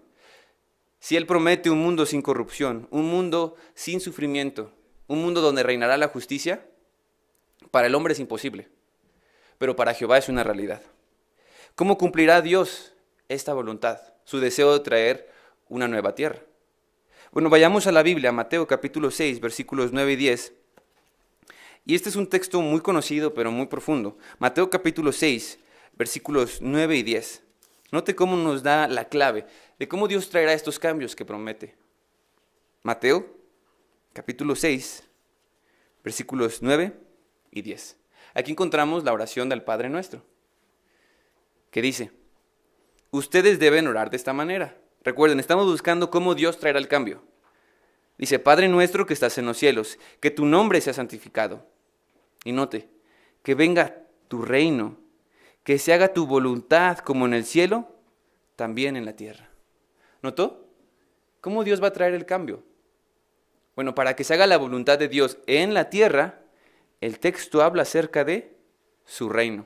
Si 0.99 1.15
Él 1.15 1.25
promete 1.25 1.69
un 1.69 1.79
mundo 1.79 2.05
sin 2.05 2.21
corrupción, 2.21 2.87
un 2.91 3.09
mundo 3.09 3.55
sin 3.73 3.99
sufrimiento, 3.99 4.71
un 5.07 5.21
mundo 5.21 5.41
donde 5.41 5.63
reinará 5.63 5.97
la 5.97 6.07
justicia, 6.07 6.65
para 7.71 7.87
el 7.87 7.95
hombre 7.95 8.13
es 8.13 8.19
imposible, 8.19 8.69
pero 9.57 9.75
para 9.75 9.93
Jehová 9.93 10.17
es 10.17 10.29
una 10.29 10.43
realidad. 10.43 10.81
¿Cómo 11.75 11.97
cumplirá 11.97 12.41
Dios 12.41 12.93
esta 13.27 13.53
voluntad, 13.53 13.99
su 14.23 14.39
deseo 14.39 14.73
de 14.73 14.79
traer 14.79 15.29
una 15.67 15.87
nueva 15.87 16.15
tierra? 16.15 16.41
Bueno, 17.31 17.49
vayamos 17.49 17.85
a 17.85 17.91
la 17.91 18.01
Biblia, 18.01 18.31
Mateo 18.31 18.65
capítulo 18.65 19.11
6, 19.11 19.41
versículos 19.41 19.91
9 19.91 20.13
y 20.13 20.15
10. 20.15 20.53
Y 21.85 21.93
este 21.93 22.09
es 22.09 22.15
un 22.15 22.27
texto 22.27 22.61
muy 22.61 22.81
conocido, 22.81 23.33
pero 23.35 23.51
muy 23.51 23.67
profundo. 23.67 24.17
Mateo 24.39 24.71
capítulo 24.71 25.11
6, 25.11 25.59
versículos 25.95 26.57
9 26.59 26.97
y 26.97 27.03
10. 27.03 27.43
Note 27.91 28.15
cómo 28.15 28.35
nos 28.35 28.63
da 28.63 28.87
la 28.87 29.05
clave 29.05 29.45
de 29.77 29.87
cómo 29.87 30.07
Dios 30.07 30.29
traerá 30.29 30.53
estos 30.53 30.79
cambios 30.79 31.15
que 31.15 31.25
promete. 31.25 31.75
Mateo 32.81 33.27
capítulo 34.13 34.55
6, 34.55 35.03
versículos 36.03 36.63
9 36.63 36.91
y 37.51 37.61
10. 37.61 37.97
Aquí 38.33 38.51
encontramos 38.51 39.03
la 39.03 39.13
oración 39.13 39.47
del 39.47 39.61
Padre 39.61 39.89
Nuestro, 39.89 40.23
que 41.69 41.83
dice, 41.83 42.11
ustedes 43.11 43.59
deben 43.59 43.87
orar 43.87 44.09
de 44.09 44.17
esta 44.17 44.33
manera. 44.33 44.75
Recuerden, 45.03 45.39
estamos 45.39 45.67
buscando 45.67 46.09
cómo 46.09 46.33
Dios 46.33 46.57
traerá 46.57 46.79
el 46.79 46.87
cambio. 46.87 47.23
Dice, 48.17 48.39
Padre 48.39 48.69
nuestro 48.69 49.05
que 49.05 49.13
estás 49.13 49.37
en 49.37 49.45
los 49.45 49.57
cielos, 49.57 49.99
que 50.19 50.31
tu 50.31 50.45
nombre 50.45 50.81
sea 50.81 50.93
santificado. 50.93 51.74
Y 52.45 52.53
note, 52.53 52.87
que 53.43 53.55
venga 53.55 54.03
tu 54.29 54.43
reino, 54.43 54.97
que 55.65 55.77
se 55.79 55.91
haga 55.91 56.13
tu 56.13 56.27
voluntad 56.27 56.99
como 56.99 57.25
en 57.25 57.33
el 57.33 57.43
cielo, 57.43 57.89
también 58.55 58.95
en 58.95 59.03
la 59.03 59.17
tierra. 59.17 59.49
¿Notó? 60.21 60.69
¿Cómo 61.41 61.63
Dios 61.63 61.83
va 61.83 61.87
a 61.87 61.93
traer 61.93 62.13
el 62.13 62.25
cambio? 62.25 62.63
Bueno, 63.75 63.93
para 63.93 64.15
que 64.15 64.23
se 64.23 64.33
haga 64.33 64.47
la 64.47 64.57
voluntad 64.57 64.97
de 64.97 65.07
Dios 65.07 65.37
en 65.47 65.73
la 65.73 65.89
tierra, 65.89 66.39
el 67.01 67.19
texto 67.19 67.61
habla 67.61 67.81
acerca 67.81 68.23
de 68.23 68.55
su 69.05 69.27
reino. 69.27 69.65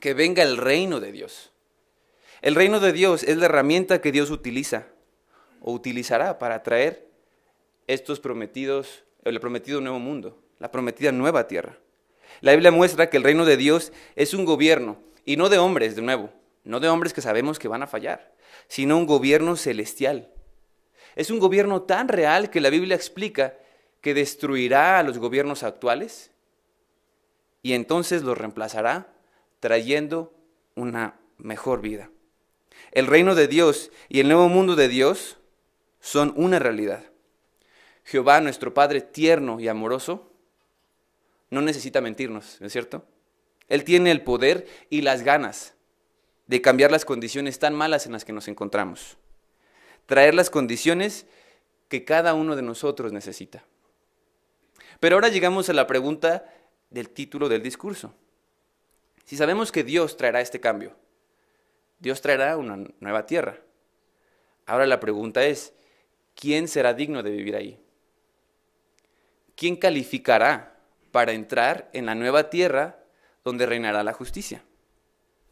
Que 0.00 0.14
venga 0.14 0.42
el 0.42 0.56
reino 0.56 1.00
de 1.00 1.12
Dios. 1.12 1.52
El 2.42 2.56
reino 2.56 2.80
de 2.80 2.92
Dios 2.92 3.22
es 3.22 3.36
la 3.38 3.46
herramienta 3.46 4.00
que 4.00 4.12
Dios 4.12 4.30
utiliza 4.30 4.88
o 5.60 5.72
utilizará 5.72 6.38
para 6.38 6.62
traer 6.62 7.08
estos 7.86 8.20
prometidos, 8.20 9.04
el 9.22 9.40
prometido 9.40 9.80
nuevo 9.80 9.98
mundo, 9.98 10.42
la 10.58 10.70
prometida 10.70 11.12
nueva 11.12 11.46
tierra. 11.46 11.78
La 12.40 12.52
Biblia 12.52 12.70
muestra 12.70 13.10
que 13.10 13.16
el 13.16 13.22
reino 13.22 13.44
de 13.44 13.56
Dios 13.56 13.92
es 14.16 14.34
un 14.34 14.44
gobierno, 14.44 14.98
y 15.24 15.36
no 15.36 15.48
de 15.48 15.58
hombres, 15.58 15.96
de 15.96 16.02
nuevo, 16.02 16.30
no 16.64 16.80
de 16.80 16.88
hombres 16.88 17.12
que 17.12 17.20
sabemos 17.20 17.58
que 17.58 17.68
van 17.68 17.82
a 17.82 17.86
fallar, 17.86 18.32
sino 18.68 18.96
un 18.96 19.06
gobierno 19.06 19.56
celestial. 19.56 20.30
Es 21.16 21.30
un 21.30 21.38
gobierno 21.38 21.82
tan 21.82 22.08
real 22.08 22.50
que 22.50 22.60
la 22.60 22.70
Biblia 22.70 22.96
explica 22.96 23.54
que 24.00 24.14
destruirá 24.14 24.98
a 24.98 25.02
los 25.02 25.18
gobiernos 25.18 25.62
actuales 25.62 26.30
y 27.62 27.72
entonces 27.72 28.22
los 28.22 28.36
reemplazará 28.36 29.08
trayendo 29.60 30.34
una 30.74 31.18
mejor 31.38 31.80
vida. 31.80 32.10
El 32.92 33.06
reino 33.06 33.34
de 33.34 33.48
Dios 33.48 33.90
y 34.08 34.20
el 34.20 34.28
nuevo 34.28 34.48
mundo 34.48 34.76
de 34.76 34.88
Dios 34.88 35.38
son 36.00 36.34
una 36.36 36.58
realidad. 36.58 37.02
Jehová, 38.04 38.40
nuestro 38.42 38.74
Padre 38.74 39.00
tierno 39.00 39.58
y 39.60 39.68
amoroso, 39.68 40.30
no 41.54 41.62
necesita 41.62 42.00
mentirnos, 42.00 42.58
¿no 42.60 42.66
es 42.66 42.72
cierto? 42.72 43.06
Él 43.68 43.84
tiene 43.84 44.10
el 44.10 44.22
poder 44.22 44.66
y 44.90 45.00
las 45.00 45.22
ganas 45.22 45.74
de 46.46 46.60
cambiar 46.60 46.90
las 46.90 47.04
condiciones 47.04 47.58
tan 47.58 47.74
malas 47.74 48.06
en 48.06 48.12
las 48.12 48.24
que 48.24 48.32
nos 48.32 48.48
encontramos. 48.48 49.16
Traer 50.06 50.34
las 50.34 50.50
condiciones 50.50 51.26
que 51.88 52.04
cada 52.04 52.34
uno 52.34 52.56
de 52.56 52.62
nosotros 52.62 53.12
necesita. 53.12 53.64
Pero 55.00 55.16
ahora 55.16 55.28
llegamos 55.28 55.68
a 55.68 55.72
la 55.72 55.86
pregunta 55.86 56.44
del 56.90 57.08
título 57.08 57.48
del 57.48 57.62
discurso. 57.62 58.14
Si 59.24 59.36
sabemos 59.36 59.72
que 59.72 59.84
Dios 59.84 60.16
traerá 60.16 60.40
este 60.40 60.60
cambio, 60.60 60.94
Dios 61.98 62.20
traerá 62.20 62.56
una 62.58 62.76
nueva 63.00 63.24
tierra. 63.24 63.58
Ahora 64.66 64.86
la 64.86 65.00
pregunta 65.00 65.44
es, 65.44 65.72
¿quién 66.34 66.68
será 66.68 66.92
digno 66.92 67.22
de 67.22 67.30
vivir 67.30 67.56
ahí? 67.56 67.80
¿Quién 69.56 69.76
calificará 69.76 70.73
para 71.14 71.30
entrar 71.30 71.88
en 71.92 72.06
la 72.06 72.16
nueva 72.16 72.50
tierra 72.50 72.98
donde 73.44 73.66
reinará 73.66 74.02
la 74.02 74.12
justicia. 74.12 74.64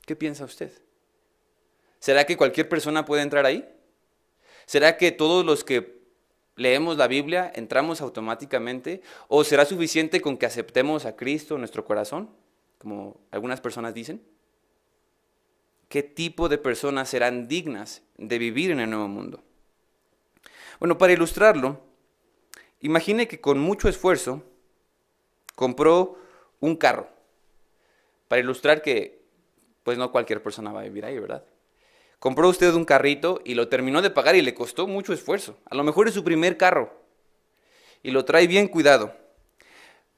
¿Qué 0.05 0.17
piensa 0.17 0.45
usted? 0.45 0.73
¿Será 2.01 2.27
que 2.27 2.37
cualquier 2.37 2.69
persona 2.69 3.05
puede 3.05 3.23
entrar 3.23 3.47
ahí? 3.47 3.73
¿Será 4.67 4.97
que 4.97 5.13
todos 5.13 5.47
los 5.47 5.63
que 5.63 6.03
leemos 6.57 6.97
la 6.97 7.07
Biblia 7.07 7.53
entramos 7.55 8.01
automáticamente? 8.01 9.03
¿O 9.29 9.45
será 9.45 9.65
suficiente 9.65 10.21
con 10.21 10.37
que 10.37 10.47
aceptemos 10.47 11.07
a 11.07 11.15
Cristo 11.15 11.55
en 11.55 11.61
nuestro 11.61 11.85
corazón, 11.85 12.31
como 12.79 13.21
algunas 13.31 13.61
personas 13.61 13.95
dicen? 13.95 14.21
¿Qué 15.89 16.03
tipo 16.03 16.49
de 16.49 16.59
personas 16.59 17.09
serán 17.09 17.47
dignas 17.47 18.03
de 18.17 18.39
vivir 18.39 18.73
en 18.73 18.81
el 18.81 18.91
nuevo 18.91 19.07
mundo? 19.07 19.45
Bueno, 20.81 20.99
para 20.99 21.13
ilustrarlo, 21.13 21.81
imagine 22.81 23.29
que 23.29 23.41
con 23.41 23.61
mucho 23.61 23.89
esfuerzo 23.89 24.43
compró 25.63 26.19
un 26.59 26.75
carro. 26.75 27.07
Para 28.27 28.41
ilustrar 28.41 28.83
que, 28.83 29.23
pues 29.85 29.97
no 29.97 30.11
cualquier 30.11 30.43
persona 30.43 30.73
va 30.73 30.81
a 30.81 30.83
vivir 30.83 31.05
ahí, 31.05 31.17
¿verdad? 31.21 31.45
Compró 32.19 32.49
usted 32.49 32.75
un 32.75 32.85
carrito 32.85 33.41
y 33.45 33.55
lo 33.55 33.69
terminó 33.69 34.03
de 34.03 34.11
pagar 34.11 34.35
y 34.35 34.43
le 34.43 34.55
costó 34.55 34.89
mucho 34.89 35.13
esfuerzo. 35.13 35.61
A 35.67 35.77
lo 35.77 35.85
mejor 35.85 36.09
es 36.09 36.15
su 36.15 36.25
primer 36.25 36.57
carro 36.57 36.93
y 38.03 38.11
lo 38.11 38.25
trae 38.25 38.49
bien 38.49 38.67
cuidado. 38.67 39.15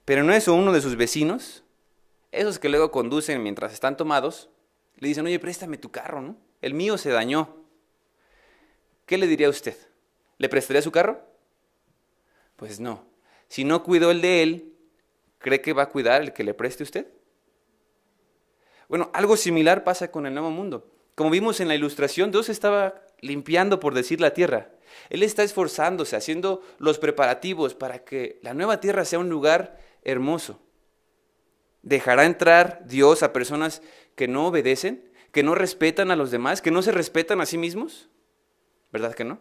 Pero 0.07 0.25
no 0.25 0.33
es 0.33 0.49
uno 0.49 0.73
de 0.73 0.81
sus 0.81 0.97
vecinos, 0.97 1.63
esos 2.33 2.59
que 2.59 2.71
luego 2.71 2.91
conducen 2.91 3.43
mientras 3.43 3.75
están 3.75 3.99
tomados, 3.99 4.49
le 4.97 5.09
dicen, 5.09 5.27
oye, 5.27 5.39
préstame 5.39 5.77
tu 5.77 5.91
carro, 5.91 6.23
¿no? 6.23 6.39
El 6.63 6.73
mío 6.73 6.97
se 6.97 7.11
dañó. 7.11 7.55
¿Qué 9.05 9.19
le 9.19 9.27
diría 9.27 9.49
a 9.49 9.51
usted? 9.51 9.77
¿Le 10.39 10.49
prestaría 10.49 10.81
su 10.81 10.91
carro? 10.91 11.21
Pues 12.57 12.81
no. 12.81 13.05
Si 13.49 13.65
no 13.65 13.83
cuidó 13.83 14.11
el 14.11 14.23
de 14.23 14.43
él, 14.43 14.74
¿cree 15.45 15.61
que 15.61 15.75
va 15.75 15.83
a 15.83 15.89
cuidar 15.91 16.23
el 16.23 16.33
que 16.33 16.43
le 16.43 16.55
preste 16.55 16.83
usted? 16.83 17.07
Bueno, 18.89 19.11
algo 19.13 19.37
similar 19.37 19.85
pasa 19.85 20.11
con 20.11 20.25
el 20.25 20.33
nuevo 20.33 20.51
mundo. 20.51 20.91
Como 21.15 21.29
vimos 21.29 21.61
en 21.61 21.69
la 21.69 21.75
ilustración, 21.75 22.31
Dios 22.31 22.49
estaba 22.49 23.03
limpiando, 23.21 23.79
por 23.79 23.93
decir, 23.93 24.23
la 24.23 24.33
tierra. 24.33 24.71
Él 25.11 25.23
está 25.23 25.43
esforzándose, 25.43 26.17
haciendo 26.17 26.63
los 26.79 26.99
preparativos 26.99 27.75
para 27.75 28.05
que 28.05 28.41
la 28.43 28.55
nueva 28.55 28.81
tierra 28.81 29.05
sea 29.05 29.19
un 29.19 29.29
lugar 29.29 29.79
hermoso. 30.03 30.63
¿Dejará 31.83 32.25
entrar 32.25 32.81
Dios 32.87 33.23
a 33.23 33.35
personas 33.35 33.83
que 34.17 34.29
no 34.29 34.47
obedecen, 34.47 35.13
que 35.31 35.43
no 35.43 35.55
respetan 35.55 36.11
a 36.11 36.17
los 36.17 36.31
demás, 36.31 36.63
que 36.63 36.71
no 36.71 36.81
se 36.81 36.93
respetan 36.93 37.43
a 37.43 37.47
sí 37.47 37.59
mismos? 37.59 38.09
¿Verdad 38.91 39.15
que 39.15 39.25
no? 39.25 39.41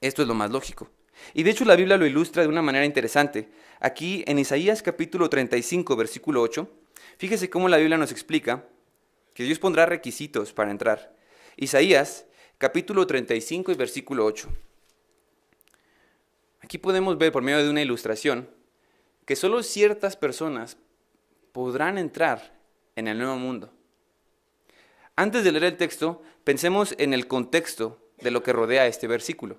Esto 0.00 0.22
es 0.22 0.28
lo 0.28 0.34
más 0.34 0.52
lógico. 0.52 0.88
Y 1.34 1.42
de 1.42 1.50
hecho 1.50 1.64
la 1.64 1.76
Biblia 1.76 1.96
lo 1.96 2.06
ilustra 2.06 2.42
de 2.42 2.48
una 2.48 2.62
manera 2.62 2.84
interesante. 2.84 3.48
Aquí 3.80 4.24
en 4.26 4.38
Isaías 4.38 4.82
capítulo 4.82 5.28
35, 5.28 5.96
versículo 5.96 6.42
8, 6.42 6.68
fíjese 7.18 7.50
cómo 7.50 7.68
la 7.68 7.76
Biblia 7.76 7.98
nos 7.98 8.12
explica 8.12 8.64
que 9.34 9.44
Dios 9.44 9.58
pondrá 9.58 9.86
requisitos 9.86 10.52
para 10.52 10.70
entrar. 10.70 11.14
Isaías 11.56 12.26
capítulo 12.58 13.06
35 13.06 13.72
y 13.72 13.74
versículo 13.74 14.26
8. 14.26 14.48
Aquí 16.60 16.78
podemos 16.78 17.16
ver 17.18 17.32
por 17.32 17.42
medio 17.42 17.62
de 17.62 17.70
una 17.70 17.82
ilustración 17.82 18.48
que 19.24 19.36
solo 19.36 19.62
ciertas 19.62 20.16
personas 20.16 20.76
podrán 21.52 21.98
entrar 21.98 22.58
en 22.96 23.08
el 23.08 23.18
nuevo 23.18 23.36
mundo. 23.36 23.72
Antes 25.16 25.44
de 25.44 25.52
leer 25.52 25.64
el 25.64 25.76
texto, 25.76 26.22
pensemos 26.44 26.94
en 26.98 27.12
el 27.12 27.26
contexto 27.26 27.98
de 28.18 28.30
lo 28.30 28.42
que 28.42 28.52
rodea 28.52 28.86
este 28.86 29.06
versículo. 29.06 29.58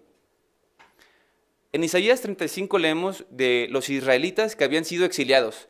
En 1.73 1.85
Isaías 1.85 2.19
35 2.19 2.79
leemos 2.79 3.23
de 3.29 3.67
los 3.69 3.89
israelitas 3.89 4.57
que 4.57 4.65
habían 4.65 4.83
sido 4.83 5.05
exiliados, 5.05 5.69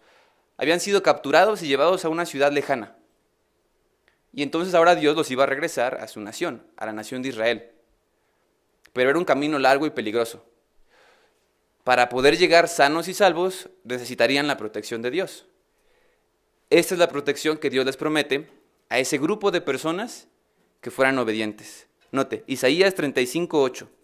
habían 0.58 0.80
sido 0.80 1.04
capturados 1.04 1.62
y 1.62 1.68
llevados 1.68 2.06
a 2.06 2.10
una 2.10 2.26
ciudad 2.26 2.52
lejana. 2.52 2.96
Y 4.34 4.42
entonces 4.42 4.74
ahora 4.74 4.96
Dios 4.96 5.16
los 5.16 5.30
iba 5.30 5.44
a 5.44 5.48
regresar 5.48 5.96
a 6.02 6.08
su 6.08 6.20
nación, 6.20 6.66
a 6.78 6.88
la 6.88 6.94
nación 6.94 7.22
de 7.22 7.30
Israel. 7.30 7.70
Pero 8.94 9.12
era 9.12 9.20
un 9.20 9.26
camino 9.26 9.60
largo 9.60 9.86
y 9.86 9.92
peligroso. 9.92 10.44
Para 11.84 12.10
poder 12.10 12.38
llegar 12.38 12.68
sanos 12.68 13.08
y 13.08 13.14
salvos 13.14 13.70
necesitarían 13.84 14.48
la 14.48 14.58
protección 14.58 15.04
de 15.04 15.12
Dios. 15.12 15.46
Esta 16.72 16.96
es 16.96 17.00
la 17.00 17.10
protección 17.10 17.58
que 17.58 17.70
Dios 17.70 17.86
les 17.86 17.98
promete 17.98 18.50
a 18.90 18.98
ese 18.98 19.20
grupo 19.20 19.52
de 19.52 19.62
personas 19.62 20.28
que 20.80 20.90
fueran 20.90 21.20
obedientes. 21.20 21.88
Note, 22.12 22.44
Isaías 22.48 22.96
35, 22.96 23.62
8 23.62 24.01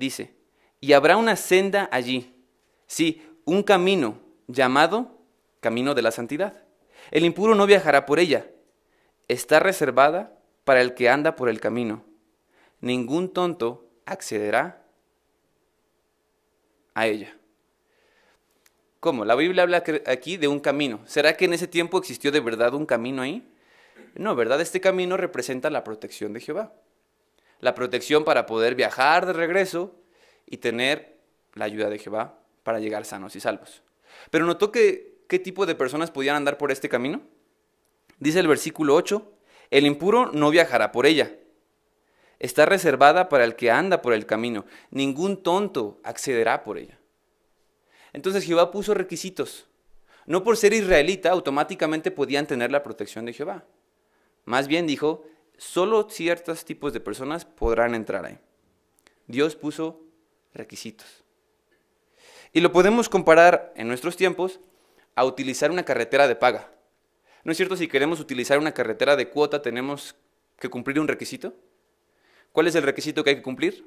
dice, 0.00 0.34
y 0.80 0.94
habrá 0.94 1.16
una 1.16 1.36
senda 1.36 1.88
allí, 1.92 2.34
sí, 2.86 3.22
un 3.44 3.62
camino 3.62 4.18
llamado 4.48 5.18
camino 5.60 5.94
de 5.94 6.02
la 6.02 6.10
santidad. 6.10 6.64
El 7.10 7.24
impuro 7.24 7.54
no 7.54 7.66
viajará 7.66 8.06
por 8.06 8.18
ella, 8.18 8.46
está 9.28 9.60
reservada 9.60 10.32
para 10.64 10.80
el 10.80 10.94
que 10.94 11.08
anda 11.08 11.36
por 11.36 11.48
el 11.48 11.60
camino. 11.60 12.04
ningún 12.80 13.28
tonto 13.28 13.90
accederá 14.06 14.82
a 16.94 17.06
ella. 17.06 17.36
¿Cómo? 19.00 19.26
La 19.26 19.34
Biblia 19.34 19.64
habla 19.64 19.84
aquí 20.06 20.38
de 20.38 20.48
un 20.48 20.60
camino. 20.60 21.00
¿Será 21.04 21.36
que 21.36 21.44
en 21.44 21.52
ese 21.52 21.68
tiempo 21.68 21.98
existió 21.98 22.32
de 22.32 22.40
verdad 22.40 22.72
un 22.72 22.86
camino 22.86 23.20
ahí? 23.20 23.46
No, 24.14 24.34
¿verdad? 24.34 24.62
Este 24.62 24.80
camino 24.80 25.18
representa 25.18 25.68
la 25.68 25.84
protección 25.84 26.32
de 26.32 26.40
Jehová. 26.40 26.72
La 27.60 27.74
protección 27.74 28.24
para 28.24 28.46
poder 28.46 28.74
viajar 28.74 29.26
de 29.26 29.32
regreso 29.32 29.94
y 30.46 30.58
tener 30.58 31.18
la 31.54 31.66
ayuda 31.66 31.90
de 31.90 31.98
Jehová 31.98 32.38
para 32.62 32.80
llegar 32.80 33.04
sanos 33.04 33.36
y 33.36 33.40
salvos. 33.40 33.82
Pero 34.30 34.46
notó 34.46 34.72
que 34.72 35.18
qué 35.28 35.38
tipo 35.38 35.66
de 35.66 35.74
personas 35.74 36.10
podían 36.10 36.36
andar 36.36 36.58
por 36.58 36.72
este 36.72 36.88
camino. 36.88 37.22
Dice 38.18 38.40
el 38.40 38.48
versículo 38.48 38.94
8, 38.94 39.32
el 39.70 39.86
impuro 39.86 40.30
no 40.32 40.50
viajará 40.50 40.92
por 40.92 41.06
ella. 41.06 41.36
Está 42.38 42.66
reservada 42.66 43.28
para 43.28 43.44
el 43.44 43.54
que 43.54 43.70
anda 43.70 44.02
por 44.02 44.12
el 44.12 44.26
camino. 44.26 44.64
Ningún 44.90 45.42
tonto 45.42 46.00
accederá 46.02 46.64
por 46.64 46.78
ella. 46.78 46.98
Entonces 48.12 48.44
Jehová 48.44 48.70
puso 48.70 48.94
requisitos. 48.94 49.68
No 50.26 50.42
por 50.42 50.56
ser 50.56 50.72
israelita 50.72 51.30
automáticamente 51.30 52.10
podían 52.10 52.46
tener 52.46 52.70
la 52.70 52.82
protección 52.82 53.24
de 53.24 53.32
Jehová. 53.32 53.64
Más 54.44 54.68
bien 54.68 54.86
dijo, 54.86 55.24
solo 55.60 56.08
ciertos 56.08 56.64
tipos 56.64 56.94
de 56.94 57.00
personas 57.00 57.44
podrán 57.44 57.94
entrar 57.94 58.24
ahí. 58.24 58.38
Dios 59.26 59.56
puso 59.56 60.00
requisitos. 60.54 61.22
Y 62.54 62.60
lo 62.60 62.72
podemos 62.72 63.10
comparar 63.10 63.70
en 63.76 63.86
nuestros 63.86 64.16
tiempos 64.16 64.58
a 65.14 65.26
utilizar 65.26 65.70
una 65.70 65.84
carretera 65.84 66.26
de 66.26 66.34
paga. 66.34 66.72
¿No 67.44 67.52
es 67.52 67.58
cierto? 67.58 67.76
Si 67.76 67.88
queremos 67.88 68.20
utilizar 68.20 68.58
una 68.58 68.72
carretera 68.72 69.16
de 69.16 69.28
cuota, 69.28 69.60
tenemos 69.60 70.16
que 70.58 70.70
cumplir 70.70 70.98
un 70.98 71.08
requisito. 71.08 71.52
¿Cuál 72.52 72.66
es 72.66 72.74
el 72.74 72.82
requisito 72.82 73.22
que 73.22 73.30
hay 73.30 73.36
que 73.36 73.42
cumplir? 73.42 73.86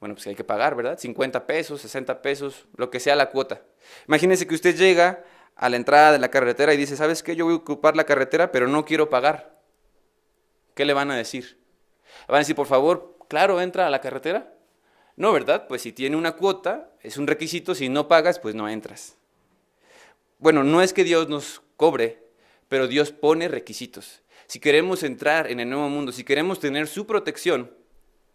Bueno, 0.00 0.16
pues 0.16 0.26
hay 0.26 0.34
que 0.34 0.44
pagar, 0.44 0.74
¿verdad? 0.74 0.98
50 0.98 1.46
pesos, 1.46 1.82
60 1.82 2.20
pesos, 2.20 2.66
lo 2.76 2.90
que 2.90 2.98
sea 2.98 3.14
la 3.14 3.30
cuota. 3.30 3.62
Imagínese 4.08 4.44
que 4.44 4.56
usted 4.56 4.74
llega 4.74 5.24
a 5.54 5.68
la 5.68 5.76
entrada 5.76 6.10
de 6.10 6.18
la 6.18 6.32
carretera 6.32 6.74
y 6.74 6.76
dice, 6.76 6.96
¿sabes 6.96 7.22
qué? 7.22 7.36
Yo 7.36 7.44
voy 7.44 7.54
a 7.54 7.58
ocupar 7.58 7.96
la 7.96 8.04
carretera, 8.04 8.50
pero 8.50 8.66
no 8.66 8.84
quiero 8.84 9.08
pagar. 9.08 9.59
¿Qué 10.80 10.86
le 10.86 10.94
van 10.94 11.10
a 11.10 11.16
decir? 11.18 11.58
Van 12.26 12.36
a 12.36 12.38
decir, 12.38 12.56
por 12.56 12.66
favor, 12.66 13.18
claro, 13.28 13.60
entra 13.60 13.86
a 13.86 13.90
la 13.90 14.00
carretera. 14.00 14.54
No, 15.14 15.30
¿verdad? 15.30 15.68
Pues 15.68 15.82
si 15.82 15.92
tiene 15.92 16.16
una 16.16 16.36
cuota, 16.36 16.90
es 17.02 17.18
un 17.18 17.26
requisito, 17.26 17.74
si 17.74 17.90
no 17.90 18.08
pagas, 18.08 18.38
pues 18.38 18.54
no 18.54 18.66
entras. 18.66 19.18
Bueno, 20.38 20.64
no 20.64 20.80
es 20.80 20.94
que 20.94 21.04
Dios 21.04 21.28
nos 21.28 21.60
cobre, 21.76 22.22
pero 22.70 22.88
Dios 22.88 23.12
pone 23.12 23.46
requisitos. 23.46 24.22
Si 24.46 24.58
queremos 24.58 25.02
entrar 25.02 25.50
en 25.50 25.60
el 25.60 25.68
nuevo 25.68 25.90
mundo, 25.90 26.12
si 26.12 26.24
queremos 26.24 26.60
tener 26.60 26.88
su 26.88 27.06
protección, 27.06 27.70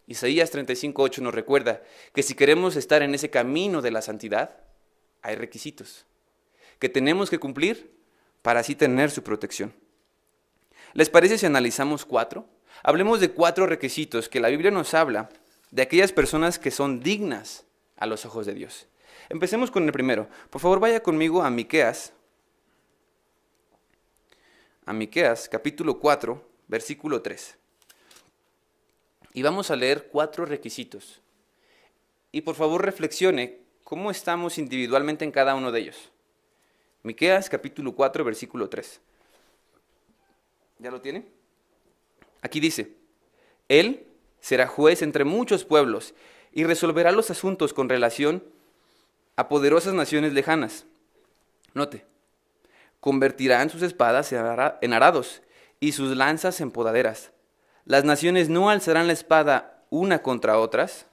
Isaías 0.05 0.53
35.8 0.53 1.23
nos 1.23 1.33
recuerda 1.33 1.81
que 2.13 2.21
si 2.21 2.35
queremos 2.35 2.75
estar 2.75 3.01
en 3.01 3.15
ese 3.15 3.31
camino 3.31 3.81
de 3.81 3.89
la 3.89 4.03
santidad, 4.03 4.55
hay 5.23 5.33
requisitos 5.33 6.05
que 6.77 6.89
tenemos 6.89 7.31
que 7.31 7.39
cumplir 7.39 7.91
para 8.43 8.59
así 8.59 8.75
tener 8.75 9.09
su 9.09 9.23
protección. 9.23 9.73
¿Les 10.95 11.09
parece 11.09 11.37
si 11.37 11.45
analizamos 11.45 12.05
cuatro? 12.05 12.47
Hablemos 12.81 13.19
de 13.19 13.29
cuatro 13.29 13.67
requisitos 13.67 14.29
que 14.29 14.39
la 14.39 14.47
Biblia 14.47 14.71
nos 14.71 14.93
habla 14.93 15.29
de 15.69 15.81
aquellas 15.81 16.13
personas 16.13 16.57
que 16.57 16.71
son 16.71 17.01
dignas 17.01 17.65
a 17.97 18.05
los 18.05 18.25
ojos 18.25 18.45
de 18.45 18.53
Dios. 18.53 18.87
Empecemos 19.27 19.71
con 19.71 19.83
el 19.83 19.91
primero. 19.91 20.29
Por 20.49 20.61
favor, 20.61 20.79
vaya 20.79 21.03
conmigo 21.03 21.43
a 21.43 21.49
Miqueas. 21.49 22.13
A 24.85 24.93
Miqueas, 24.93 25.49
capítulo 25.49 25.99
4, 25.99 26.41
versículo 26.69 27.21
3. 27.21 27.57
Y 29.33 29.41
vamos 29.41 29.71
a 29.71 29.75
leer 29.75 30.07
cuatro 30.07 30.45
requisitos. 30.45 31.19
Y 32.31 32.39
por 32.39 32.55
favor, 32.55 32.85
reflexione 32.85 33.59
cómo 33.83 34.11
estamos 34.11 34.57
individualmente 34.57 35.25
en 35.25 35.33
cada 35.33 35.55
uno 35.55 35.73
de 35.73 35.81
ellos. 35.81 36.09
Miqueas, 37.03 37.49
capítulo 37.49 37.93
4, 37.95 38.23
versículo 38.23 38.69
3. 38.69 39.01
¿Ya 40.85 40.91
lo 40.91 41.01
tiene? 41.01 41.25
Aquí 42.43 42.59
dice, 42.59 42.95
Él 43.69 44.05
será 44.39 44.67
juez 44.67 45.01
entre 45.01 45.23
muchos 45.23 45.65
pueblos 45.65 46.13
y 46.51 46.63
resolverá 46.63 47.11
los 47.11 47.31
asuntos 47.31 47.73
con 47.73 47.89
relación 47.89 48.43
a 49.35 49.49
poderosas 49.49 49.95
naciones 49.95 50.33
lejanas. 50.33 50.85
Note, 51.73 52.05
convertirán 52.99 53.71
sus 53.71 53.81
espadas 53.81 54.31
en 54.31 54.93
arados 54.93 55.41
y 55.79 55.93
sus 55.93 56.15
lanzas 56.15 56.61
en 56.61 56.69
podaderas. 56.69 57.31
Las 57.85 58.03
naciones 58.03 58.49
no 58.49 58.69
alzarán 58.69 59.07
la 59.07 59.13
espada 59.13 59.83
una 59.89 60.21
contra 60.21 60.59
otras, 60.59 61.07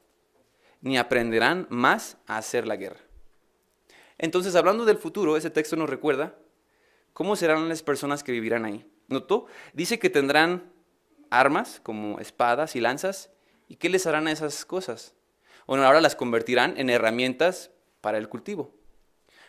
ni 0.83 0.99
aprenderán 0.99 1.67
más 1.71 2.19
a 2.27 2.37
hacer 2.37 2.67
la 2.67 2.77
guerra. 2.77 3.01
Entonces, 4.19 4.55
hablando 4.55 4.85
del 4.85 4.99
futuro, 4.99 5.39
ese 5.39 5.49
texto 5.49 5.77
nos 5.77 5.89
recuerda 5.89 6.35
cómo 7.15 7.37
serán 7.37 7.71
las 7.71 7.83
personas 7.83 8.23
que 8.23 8.33
vivirán 8.33 8.67
ahí. 8.67 8.92
¿Notó? 9.13 9.47
Dice 9.73 9.99
que 9.99 10.11
tendrán 10.11 10.73
armas 11.31 11.81
como 11.83 12.19
espadas 12.19 12.75
y 12.77 12.81
lanzas. 12.81 13.31
¿Y 13.69 13.77
qué 13.77 13.89
les 13.89 14.07
harán 14.07 14.27
a 14.27 14.33
esas 14.33 14.65
cosas? 14.65 15.15
Bueno, 15.67 15.85
ahora 15.85 16.01
las 16.01 16.17
convertirán 16.17 16.79
en 16.79 16.91
herramientas 16.91 17.71
para 18.01 18.19
el 18.19 18.29
cultivo. 18.29 18.75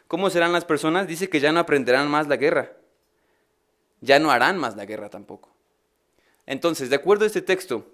¿Cómo 0.08 0.30
serán 0.30 0.54
las 0.54 0.66
personas? 0.66 1.08
Dice 1.08 1.30
que 1.30 1.40
ya 1.40 1.52
no 1.52 1.60
aprenderán 1.60 2.08
más 2.10 2.28
la 2.28 2.38
guerra. 2.38 2.74
Ya 4.02 4.20
no 4.20 4.32
harán 4.32 4.58
más 4.58 4.76
la 4.76 4.86
guerra 4.86 5.10
tampoco. 5.10 5.54
Entonces, 6.46 6.90
de 6.90 6.98
acuerdo 6.98 7.24
a 7.24 7.28
este 7.28 7.42
texto, 7.42 7.90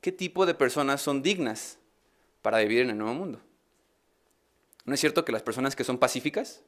¿qué 0.00 0.10
tipo 0.10 0.46
de 0.46 0.54
personas 0.54 1.00
son 1.02 1.22
dignas 1.22 1.78
para 2.42 2.58
vivir 2.58 2.80
en 2.80 2.90
el 2.90 2.98
nuevo 2.98 3.14
mundo? 3.14 3.40
¿No 4.84 4.94
es 4.94 5.00
cierto 5.00 5.24
que 5.24 5.32
las 5.32 5.42
personas 5.42 5.76
que 5.76 5.84
son 5.84 5.98
pacíficas? 5.98 6.62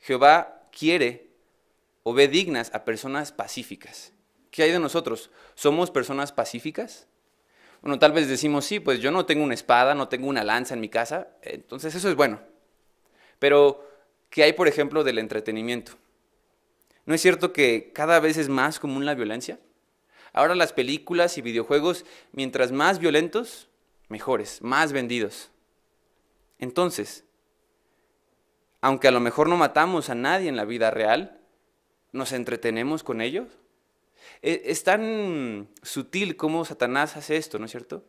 Jehová 0.00 0.62
quiere 0.76 1.29
o 2.02 2.14
ve 2.14 2.28
dignas 2.28 2.70
a 2.74 2.84
personas 2.84 3.32
pacíficas. 3.32 4.12
¿Qué 4.50 4.62
hay 4.62 4.72
de 4.72 4.78
nosotros? 4.78 5.30
¿Somos 5.54 5.90
personas 5.90 6.32
pacíficas? 6.32 7.06
Bueno, 7.82 7.98
tal 7.98 8.12
vez 8.12 8.28
decimos, 8.28 8.64
sí, 8.64 8.80
pues 8.80 9.00
yo 9.00 9.10
no 9.10 9.26
tengo 9.26 9.44
una 9.44 9.54
espada, 9.54 9.94
no 9.94 10.08
tengo 10.08 10.28
una 10.28 10.44
lanza 10.44 10.74
en 10.74 10.80
mi 10.80 10.88
casa, 10.88 11.28
entonces 11.42 11.94
eso 11.94 12.08
es 12.08 12.14
bueno. 12.14 12.40
Pero, 13.38 13.88
¿qué 14.28 14.42
hay, 14.42 14.52
por 14.52 14.68
ejemplo, 14.68 15.02
del 15.02 15.18
entretenimiento? 15.18 15.92
¿No 17.06 17.14
es 17.14 17.22
cierto 17.22 17.52
que 17.52 17.90
cada 17.94 18.20
vez 18.20 18.36
es 18.36 18.48
más 18.48 18.78
común 18.78 19.06
la 19.06 19.14
violencia? 19.14 19.58
Ahora 20.32 20.54
las 20.54 20.72
películas 20.72 21.38
y 21.38 21.42
videojuegos, 21.42 22.04
mientras 22.32 22.70
más 22.70 22.98
violentos, 22.98 23.68
mejores, 24.08 24.60
más 24.62 24.92
vendidos. 24.92 25.50
Entonces, 26.58 27.24
aunque 28.82 29.08
a 29.08 29.10
lo 29.10 29.20
mejor 29.20 29.48
no 29.48 29.56
matamos 29.56 30.10
a 30.10 30.14
nadie 30.14 30.48
en 30.48 30.56
la 30.56 30.64
vida 30.64 30.90
real, 30.90 31.39
nos 32.12 32.32
entretenemos 32.32 33.02
con 33.02 33.20
ellos. 33.20 33.48
E, 34.42 34.62
es 34.66 34.84
tan 34.84 35.68
sutil 35.82 36.36
como 36.36 36.64
Satanás 36.64 37.16
hace 37.16 37.36
esto, 37.36 37.58
¿no 37.58 37.66
es 37.66 37.70
cierto? 37.70 38.04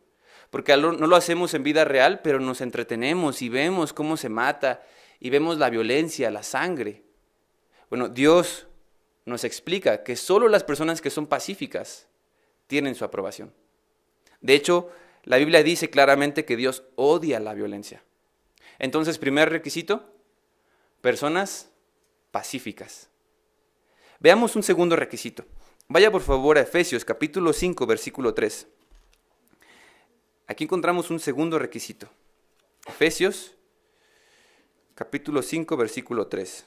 Porque 0.50 0.76
no 0.76 0.92
lo 0.92 1.16
hacemos 1.16 1.54
en 1.54 1.64
vida 1.64 1.86
real, 1.86 2.22
pero 2.22 2.40
nos 2.40 2.60
entretenemos 2.62 3.42
y 3.42 3.50
vemos 3.50 3.94
cómo 3.94 4.18
se 4.18 4.28
mata 4.28 4.84
y 5.20 5.30
vemos 5.30 5.58
la 5.58 5.70
violencia, 5.70 6.30
la 6.30 6.44
sangre. 6.44 7.04
Bueno, 7.90 8.10
Dios 8.10 8.68
nos 9.26 9.44
explica 9.44 10.04
que 10.04 10.16
solo 10.16 10.50
las 10.50 10.64
personas 10.64 11.00
que 11.00 11.10
son 11.10 11.28
pacíficas 11.28 12.08
tienen 12.68 12.96
su 12.96 13.06
aprobación. 13.06 13.54
De 14.42 14.56
hecho, 14.56 14.90
la 15.24 15.38
Biblia 15.38 15.64
dice 15.64 15.90
claramente 15.90 16.44
que 16.46 16.58
Dios 16.58 16.84
odia 16.96 17.40
la 17.40 17.54
violencia. 17.54 18.04
Entonces, 18.80 19.20
primer 19.20 19.50
requisito, 19.50 20.12
personas 21.02 21.70
pacíficas. 22.32 23.11
Veamos 24.22 24.56
un 24.56 24.62
segundo 24.62 24.96
requisito. 24.96 25.46
Vaya 25.88 26.12
por 26.12 26.22
favor 26.22 26.60
a 26.60 26.62
Efesios 26.62 27.04
capítulo 27.04 27.54
5, 27.54 27.88
versículo 27.88 28.36
3. 28.36 28.68
Aquí 30.46 30.66
encontramos 30.66 31.10
un 31.10 31.20
segundo 31.20 31.58
requisito. 31.58 32.08
Efesios 32.86 33.56
capítulo 34.94 35.42
5, 35.42 35.76
versículo 35.76 36.28
3. 36.28 36.66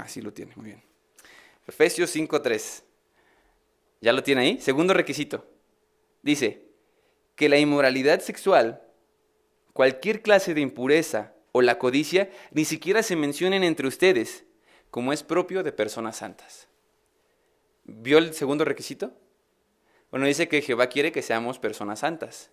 Así 0.00 0.20
lo 0.20 0.32
tiene, 0.32 0.52
muy 0.56 0.66
bien. 0.66 0.82
Efesios 1.66 2.14
5.3. 2.14 2.82
¿Ya 4.00 4.12
lo 4.12 4.22
tiene 4.22 4.42
ahí? 4.42 4.60
Segundo 4.60 4.94
requisito. 4.94 5.46
Dice 6.22 6.64
que 7.36 7.48
la 7.48 7.58
inmoralidad 7.58 8.20
sexual, 8.20 8.82
cualquier 9.72 10.22
clase 10.22 10.54
de 10.54 10.60
impureza 10.60 11.34
o 11.52 11.62
la 11.62 11.78
codicia 11.78 12.30
ni 12.50 12.64
siquiera 12.64 13.02
se 13.02 13.16
mencionen 13.16 13.62
entre 13.62 13.86
ustedes, 13.86 14.44
como 14.90 15.12
es 15.12 15.22
propio 15.22 15.62
de 15.62 15.72
personas 15.72 16.16
santas. 16.16 16.68
¿Vio 17.84 18.18
el 18.18 18.34
segundo 18.34 18.64
requisito? 18.64 19.12
Bueno, 20.10 20.26
dice 20.26 20.48
que 20.48 20.62
Jehová 20.62 20.88
quiere 20.88 21.12
que 21.12 21.22
seamos 21.22 21.58
personas 21.58 22.00
santas. 22.00 22.50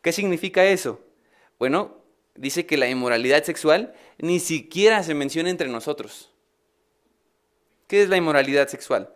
¿Qué 0.00 0.12
significa 0.12 0.64
eso? 0.64 1.00
Bueno, 1.58 2.02
dice 2.34 2.66
que 2.66 2.76
la 2.76 2.88
inmoralidad 2.88 3.44
sexual 3.44 3.94
ni 4.18 4.40
siquiera 4.40 5.02
se 5.02 5.14
menciona 5.14 5.50
entre 5.50 5.68
nosotros. 5.68 6.32
¿Qué 7.88 8.02
es 8.02 8.10
la 8.10 8.18
inmoralidad 8.18 8.68
sexual? 8.68 9.12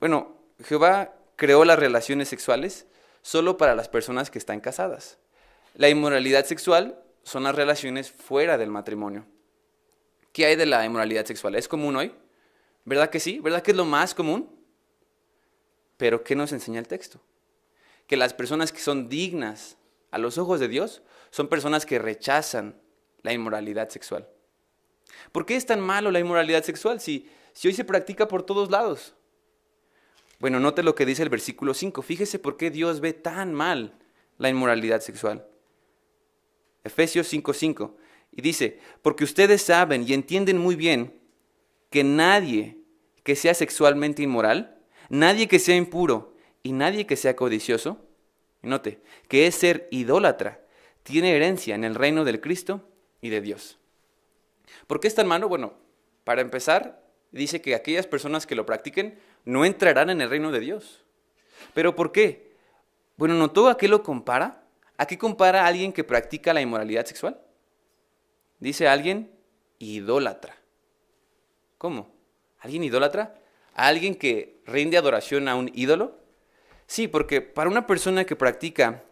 Bueno, 0.00 0.36
Jehová 0.64 1.14
creó 1.36 1.64
las 1.66 1.78
relaciones 1.78 2.28
sexuales 2.28 2.86
solo 3.20 3.58
para 3.58 3.74
las 3.74 3.88
personas 3.88 4.30
que 4.30 4.38
están 4.38 4.60
casadas. 4.60 5.18
La 5.74 5.90
inmoralidad 5.90 6.46
sexual 6.46 6.98
son 7.22 7.42
las 7.42 7.54
relaciones 7.54 8.10
fuera 8.10 8.56
del 8.56 8.70
matrimonio. 8.70 9.26
¿Qué 10.32 10.46
hay 10.46 10.56
de 10.56 10.64
la 10.64 10.84
inmoralidad 10.86 11.26
sexual? 11.26 11.56
¿Es 11.56 11.68
común 11.68 11.94
hoy? 11.94 12.14
¿Verdad 12.86 13.10
que 13.10 13.20
sí? 13.20 13.38
¿Verdad 13.40 13.62
que 13.62 13.72
es 13.72 13.76
lo 13.76 13.84
más 13.84 14.14
común? 14.14 14.48
Pero 15.98 16.24
¿qué 16.24 16.34
nos 16.34 16.52
enseña 16.52 16.78
el 16.78 16.88
texto? 16.88 17.20
Que 18.06 18.16
las 18.16 18.32
personas 18.32 18.72
que 18.72 18.80
son 18.80 19.10
dignas 19.10 19.76
a 20.10 20.18
los 20.18 20.38
ojos 20.38 20.58
de 20.58 20.68
Dios 20.68 21.02
son 21.30 21.48
personas 21.48 21.84
que 21.84 21.98
rechazan 21.98 22.80
la 23.22 23.34
inmoralidad 23.34 23.90
sexual. 23.90 24.26
¿Por 25.32 25.44
qué 25.44 25.56
es 25.56 25.66
tan 25.66 25.80
malo 25.80 26.10
la 26.10 26.20
inmoralidad 26.20 26.62
sexual 26.64 27.00
si, 27.00 27.28
si 27.56 27.68
hoy 27.68 27.74
se 27.74 27.86
practica 27.86 28.28
por 28.28 28.42
todos 28.42 28.70
lados? 28.70 29.14
Bueno, 30.40 30.60
note 30.60 30.82
lo 30.82 30.94
que 30.94 31.06
dice 31.06 31.22
el 31.22 31.30
versículo 31.30 31.72
5. 31.72 32.02
Fíjese 32.02 32.38
por 32.38 32.58
qué 32.58 32.70
Dios 32.70 33.00
ve 33.00 33.14
tan 33.14 33.54
mal 33.54 33.94
la 34.36 34.50
inmoralidad 34.50 35.00
sexual. 35.00 35.46
Efesios 36.84 37.32
5:5. 37.32 37.94
Y 38.30 38.42
dice, 38.42 38.78
porque 39.00 39.24
ustedes 39.24 39.62
saben 39.62 40.04
y 40.06 40.12
entienden 40.12 40.58
muy 40.58 40.76
bien 40.76 41.18
que 41.88 42.04
nadie 42.04 42.76
que 43.22 43.34
sea 43.34 43.54
sexualmente 43.54 44.22
inmoral, 44.22 44.76
nadie 45.08 45.48
que 45.48 45.58
sea 45.58 45.76
impuro 45.76 46.34
y 46.62 46.72
nadie 46.72 47.06
que 47.06 47.16
sea 47.16 47.36
codicioso, 47.36 48.04
note, 48.60 49.00
que 49.28 49.46
es 49.46 49.54
ser 49.54 49.88
idólatra, 49.90 50.60
tiene 51.04 51.34
herencia 51.34 51.74
en 51.74 51.84
el 51.84 51.94
reino 51.94 52.22
del 52.26 52.42
Cristo 52.42 52.86
y 53.22 53.30
de 53.30 53.40
Dios. 53.40 53.78
¿Por 54.86 55.00
qué 55.00 55.08
es 55.08 55.14
tan 55.14 55.26
malo? 55.26 55.48
Bueno, 55.48 55.72
para 56.24 56.42
empezar, 56.42 57.05
dice 57.36 57.60
que 57.60 57.74
aquellas 57.74 58.06
personas 58.06 58.46
que 58.46 58.54
lo 58.54 58.66
practiquen 58.66 59.18
no 59.44 59.64
entrarán 59.64 60.10
en 60.10 60.20
el 60.20 60.30
reino 60.30 60.50
de 60.50 60.60
Dios. 60.60 61.04
¿Pero 61.74 61.94
por 61.94 62.12
qué? 62.12 62.52
Bueno, 63.16 63.34
¿notó 63.34 63.68
a 63.68 63.76
qué 63.78 63.88
lo 63.88 64.02
compara? 64.02 64.64
¿A 64.98 65.06
qué 65.06 65.18
compara 65.18 65.64
a 65.64 65.66
alguien 65.66 65.92
que 65.92 66.04
practica 66.04 66.54
la 66.54 66.60
inmoralidad 66.60 67.06
sexual? 67.06 67.40
Dice 68.58 68.88
alguien 68.88 69.30
idólatra. 69.78 70.56
¿Cómo? 71.78 72.14
¿Alguien 72.58 72.84
idólatra? 72.84 73.38
¿A 73.74 73.88
alguien 73.88 74.14
que 74.14 74.60
rinde 74.64 74.96
adoración 74.96 75.48
a 75.48 75.54
un 75.54 75.70
ídolo? 75.74 76.18
Sí, 76.86 77.08
porque 77.08 77.42
para 77.42 77.68
una 77.68 77.86
persona 77.86 78.24
que 78.24 78.36
practica 78.36 79.04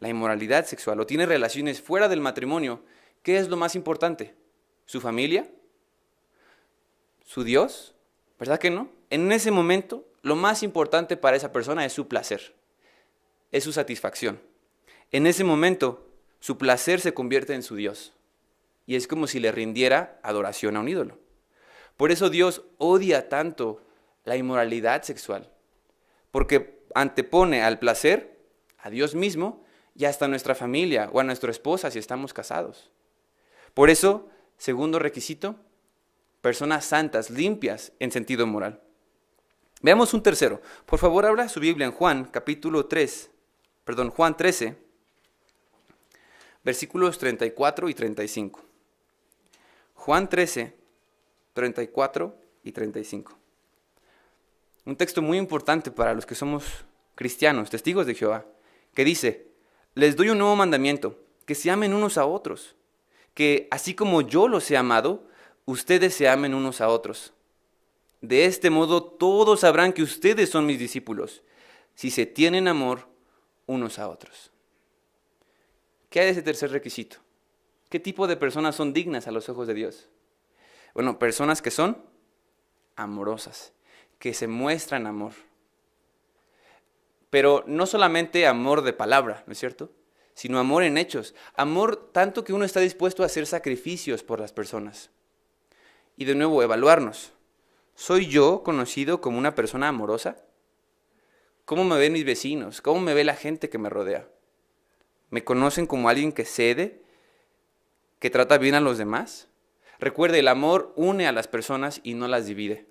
la 0.00 0.08
inmoralidad 0.08 0.64
sexual 0.64 1.00
o 1.00 1.06
tiene 1.06 1.26
relaciones 1.26 1.80
fuera 1.82 2.08
del 2.08 2.20
matrimonio, 2.20 2.82
¿qué 3.22 3.38
es 3.38 3.48
lo 3.48 3.56
más 3.56 3.74
importante? 3.74 4.34
¿Su 4.84 5.00
familia? 5.00 5.50
¿Su 7.26 7.42
Dios? 7.42 7.94
¿Verdad 8.38 8.58
que 8.58 8.70
no? 8.70 8.88
En 9.10 9.30
ese 9.32 9.50
momento, 9.50 10.06
lo 10.22 10.36
más 10.36 10.62
importante 10.62 11.16
para 11.16 11.36
esa 11.36 11.52
persona 11.52 11.84
es 11.84 11.92
su 11.92 12.08
placer, 12.08 12.54
es 13.52 13.64
su 13.64 13.72
satisfacción. 13.72 14.40
En 15.10 15.26
ese 15.26 15.42
momento, 15.44 16.06
su 16.40 16.56
placer 16.56 17.00
se 17.00 17.14
convierte 17.14 17.52
en 17.54 17.64
su 17.64 17.74
Dios. 17.74 18.14
Y 18.86 18.94
es 18.94 19.08
como 19.08 19.26
si 19.26 19.40
le 19.40 19.50
rindiera 19.50 20.20
adoración 20.22 20.76
a 20.76 20.80
un 20.80 20.88
ídolo. 20.88 21.18
Por 21.96 22.12
eso 22.12 22.30
Dios 22.30 22.62
odia 22.78 23.28
tanto 23.28 23.82
la 24.24 24.36
inmoralidad 24.36 25.02
sexual. 25.02 25.50
Porque 26.30 26.78
antepone 26.94 27.64
al 27.64 27.80
placer, 27.80 28.38
a 28.78 28.88
Dios 28.88 29.16
mismo, 29.16 29.64
y 29.96 30.04
hasta 30.04 30.26
a 30.26 30.28
nuestra 30.28 30.54
familia 30.54 31.10
o 31.12 31.18
a 31.18 31.24
nuestra 31.24 31.50
esposa 31.50 31.90
si 31.90 31.98
estamos 31.98 32.32
casados. 32.32 32.92
Por 33.74 33.90
eso, 33.90 34.28
segundo 34.58 35.00
requisito, 35.00 35.56
personas 36.46 36.84
santas, 36.84 37.28
limpias 37.28 37.90
en 37.98 38.12
sentido 38.12 38.46
moral. 38.46 38.80
Veamos 39.82 40.14
un 40.14 40.22
tercero. 40.22 40.62
Por 40.86 41.00
favor, 41.00 41.26
abra 41.26 41.48
su 41.48 41.58
Biblia 41.58 41.86
en 41.86 41.90
Juan, 41.90 42.26
capítulo 42.26 42.86
3, 42.86 43.32
perdón, 43.84 44.10
Juan 44.10 44.36
13, 44.36 44.78
versículos 46.62 47.18
34 47.18 47.88
y 47.88 47.94
35. 47.94 48.60
Juan 49.96 50.28
13, 50.28 50.76
34 51.52 52.38
y 52.62 52.70
35. 52.70 53.36
Un 54.84 54.94
texto 54.94 55.22
muy 55.22 55.38
importante 55.38 55.90
para 55.90 56.14
los 56.14 56.26
que 56.26 56.36
somos 56.36 56.84
cristianos, 57.16 57.70
testigos 57.70 58.06
de 58.06 58.14
Jehová, 58.14 58.46
que 58.94 59.04
dice, 59.04 59.48
les 59.96 60.14
doy 60.14 60.28
un 60.28 60.38
nuevo 60.38 60.54
mandamiento, 60.54 61.18
que 61.44 61.56
se 61.56 61.72
amen 61.72 61.92
unos 61.92 62.16
a 62.16 62.24
otros, 62.24 62.76
que 63.34 63.66
así 63.72 63.96
como 63.96 64.22
yo 64.22 64.46
los 64.46 64.70
he 64.70 64.76
amado, 64.76 65.26
ustedes 65.66 66.14
se 66.14 66.28
amen 66.28 66.54
unos 66.54 66.80
a 66.80 66.88
otros. 66.88 67.34
De 68.22 68.46
este 68.46 68.70
modo 68.70 69.02
todos 69.02 69.60
sabrán 69.60 69.92
que 69.92 70.02
ustedes 70.02 70.48
son 70.48 70.64
mis 70.64 70.78
discípulos, 70.78 71.42
si 71.94 72.10
se 72.10 72.24
tienen 72.24 72.66
amor 72.66 73.06
unos 73.66 73.98
a 73.98 74.08
otros. 74.08 74.50
¿Qué 76.08 76.20
hay 76.20 76.26
de 76.26 76.32
ese 76.32 76.42
tercer 76.42 76.70
requisito? 76.70 77.18
¿Qué 77.90 78.00
tipo 78.00 78.26
de 78.26 78.36
personas 78.36 78.74
son 78.74 78.92
dignas 78.92 79.26
a 79.26 79.32
los 79.32 79.48
ojos 79.48 79.66
de 79.66 79.74
Dios? 79.74 80.08
Bueno, 80.94 81.18
personas 81.18 81.60
que 81.60 81.70
son 81.70 82.02
amorosas, 82.96 83.72
que 84.18 84.32
se 84.32 84.46
muestran 84.46 85.06
amor. 85.06 85.32
Pero 87.28 87.64
no 87.66 87.86
solamente 87.86 88.46
amor 88.46 88.82
de 88.82 88.92
palabra, 88.92 89.44
¿no 89.46 89.52
es 89.52 89.58
cierto? 89.58 89.90
Sino 90.34 90.58
amor 90.58 90.84
en 90.84 90.96
hechos. 90.96 91.34
Amor 91.54 92.10
tanto 92.12 92.44
que 92.44 92.52
uno 92.52 92.64
está 92.64 92.80
dispuesto 92.80 93.22
a 93.22 93.26
hacer 93.26 93.46
sacrificios 93.46 94.22
por 94.22 94.40
las 94.40 94.52
personas. 94.52 95.10
Y 96.16 96.24
de 96.24 96.34
nuevo, 96.34 96.62
evaluarnos. 96.62 97.32
¿Soy 97.94 98.26
yo 98.26 98.62
conocido 98.62 99.20
como 99.20 99.38
una 99.38 99.54
persona 99.54 99.88
amorosa? 99.88 100.36
¿Cómo 101.64 101.84
me 101.84 101.98
ven 101.98 102.12
mis 102.12 102.24
vecinos? 102.24 102.80
¿Cómo 102.80 103.00
me 103.00 103.14
ve 103.14 103.24
la 103.24 103.34
gente 103.34 103.68
que 103.68 103.78
me 103.78 103.90
rodea? 103.90 104.28
¿Me 105.30 105.44
conocen 105.44 105.86
como 105.86 106.08
alguien 106.08 106.32
que 106.32 106.44
cede? 106.44 107.02
¿Que 108.18 108.30
trata 108.30 108.58
bien 108.58 108.74
a 108.74 108.80
los 108.80 108.98
demás? 108.98 109.48
Recuerde, 109.98 110.38
el 110.38 110.48
amor 110.48 110.92
une 110.96 111.26
a 111.26 111.32
las 111.32 111.48
personas 111.48 112.00
y 112.02 112.14
no 112.14 112.28
las 112.28 112.46
divide. 112.46 112.86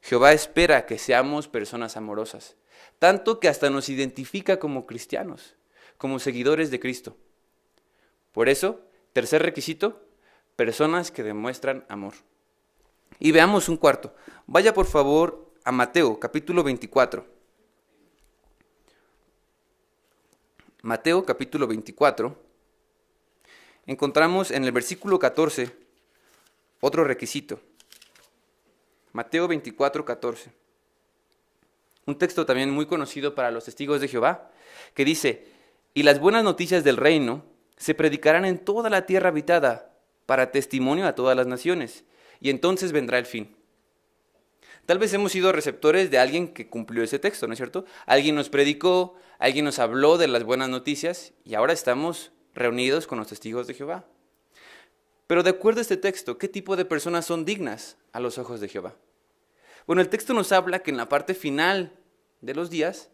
Jehová 0.00 0.32
espera 0.32 0.86
que 0.86 0.98
seamos 0.98 1.48
personas 1.48 1.96
amorosas, 1.96 2.56
tanto 2.98 3.40
que 3.40 3.48
hasta 3.48 3.70
nos 3.70 3.88
identifica 3.88 4.58
como 4.58 4.86
cristianos, 4.86 5.56
como 5.98 6.18
seguidores 6.18 6.70
de 6.70 6.80
Cristo. 6.80 7.16
Por 8.32 8.48
eso, 8.48 8.80
tercer 9.12 9.42
requisito, 9.42 10.05
personas 10.56 11.10
que 11.10 11.22
demuestran 11.22 11.84
amor. 11.88 12.14
Y 13.18 13.30
veamos 13.30 13.68
un 13.68 13.76
cuarto. 13.76 14.14
Vaya 14.46 14.74
por 14.74 14.86
favor 14.86 15.52
a 15.64 15.70
Mateo 15.70 16.18
capítulo 16.18 16.64
24. 16.64 17.24
Mateo 20.82 21.24
capítulo 21.24 21.66
24. 21.66 22.36
Encontramos 23.86 24.50
en 24.50 24.64
el 24.64 24.72
versículo 24.72 25.18
14 25.18 25.76
otro 26.80 27.04
requisito. 27.04 27.60
Mateo 29.12 29.48
24, 29.48 30.04
14. 30.04 30.52
Un 32.06 32.18
texto 32.18 32.46
también 32.46 32.70
muy 32.70 32.86
conocido 32.86 33.34
para 33.34 33.50
los 33.50 33.64
testigos 33.64 34.00
de 34.00 34.08
Jehová, 34.08 34.50
que 34.94 35.04
dice, 35.04 35.46
y 35.94 36.02
las 36.02 36.20
buenas 36.20 36.44
noticias 36.44 36.84
del 36.84 36.98
reino 36.98 37.42
se 37.76 37.94
predicarán 37.94 38.44
en 38.44 38.58
toda 38.58 38.90
la 38.90 39.06
tierra 39.06 39.30
habitada 39.30 39.95
para 40.26 40.50
testimonio 40.50 41.06
a 41.06 41.14
todas 41.14 41.36
las 41.36 41.46
naciones, 41.46 42.04
y 42.40 42.50
entonces 42.50 42.92
vendrá 42.92 43.18
el 43.18 43.26
fin. 43.26 43.56
Tal 44.84 44.98
vez 44.98 45.12
hemos 45.12 45.32
sido 45.32 45.50
receptores 45.50 46.10
de 46.10 46.18
alguien 46.18 46.54
que 46.54 46.68
cumplió 46.68 47.02
ese 47.02 47.18
texto, 47.18 47.46
¿no 47.46 47.54
es 47.54 47.56
cierto? 47.56 47.84
Alguien 48.06 48.36
nos 48.36 48.48
predicó, 48.48 49.16
alguien 49.38 49.64
nos 49.64 49.80
habló 49.80 50.16
de 50.16 50.28
las 50.28 50.44
buenas 50.44 50.68
noticias 50.68 51.32
y 51.44 51.54
ahora 51.54 51.72
estamos 51.72 52.30
reunidos 52.54 53.08
con 53.08 53.18
los 53.18 53.26
testigos 53.26 53.66
de 53.66 53.74
Jehová. 53.74 54.04
Pero 55.26 55.42
de 55.42 55.50
acuerdo 55.50 55.80
a 55.80 55.82
este 55.82 55.96
texto, 55.96 56.38
¿qué 56.38 56.46
tipo 56.46 56.76
de 56.76 56.84
personas 56.84 57.26
son 57.26 57.44
dignas 57.44 57.96
a 58.12 58.20
los 58.20 58.38
ojos 58.38 58.60
de 58.60 58.68
Jehová? 58.68 58.94
Bueno, 59.86 60.02
el 60.02 60.08
texto 60.08 60.34
nos 60.34 60.52
habla 60.52 60.80
que 60.80 60.92
en 60.92 60.96
la 60.96 61.08
parte 61.08 61.34
final 61.34 61.92
de 62.40 62.54
los 62.54 62.70
días 62.70 63.10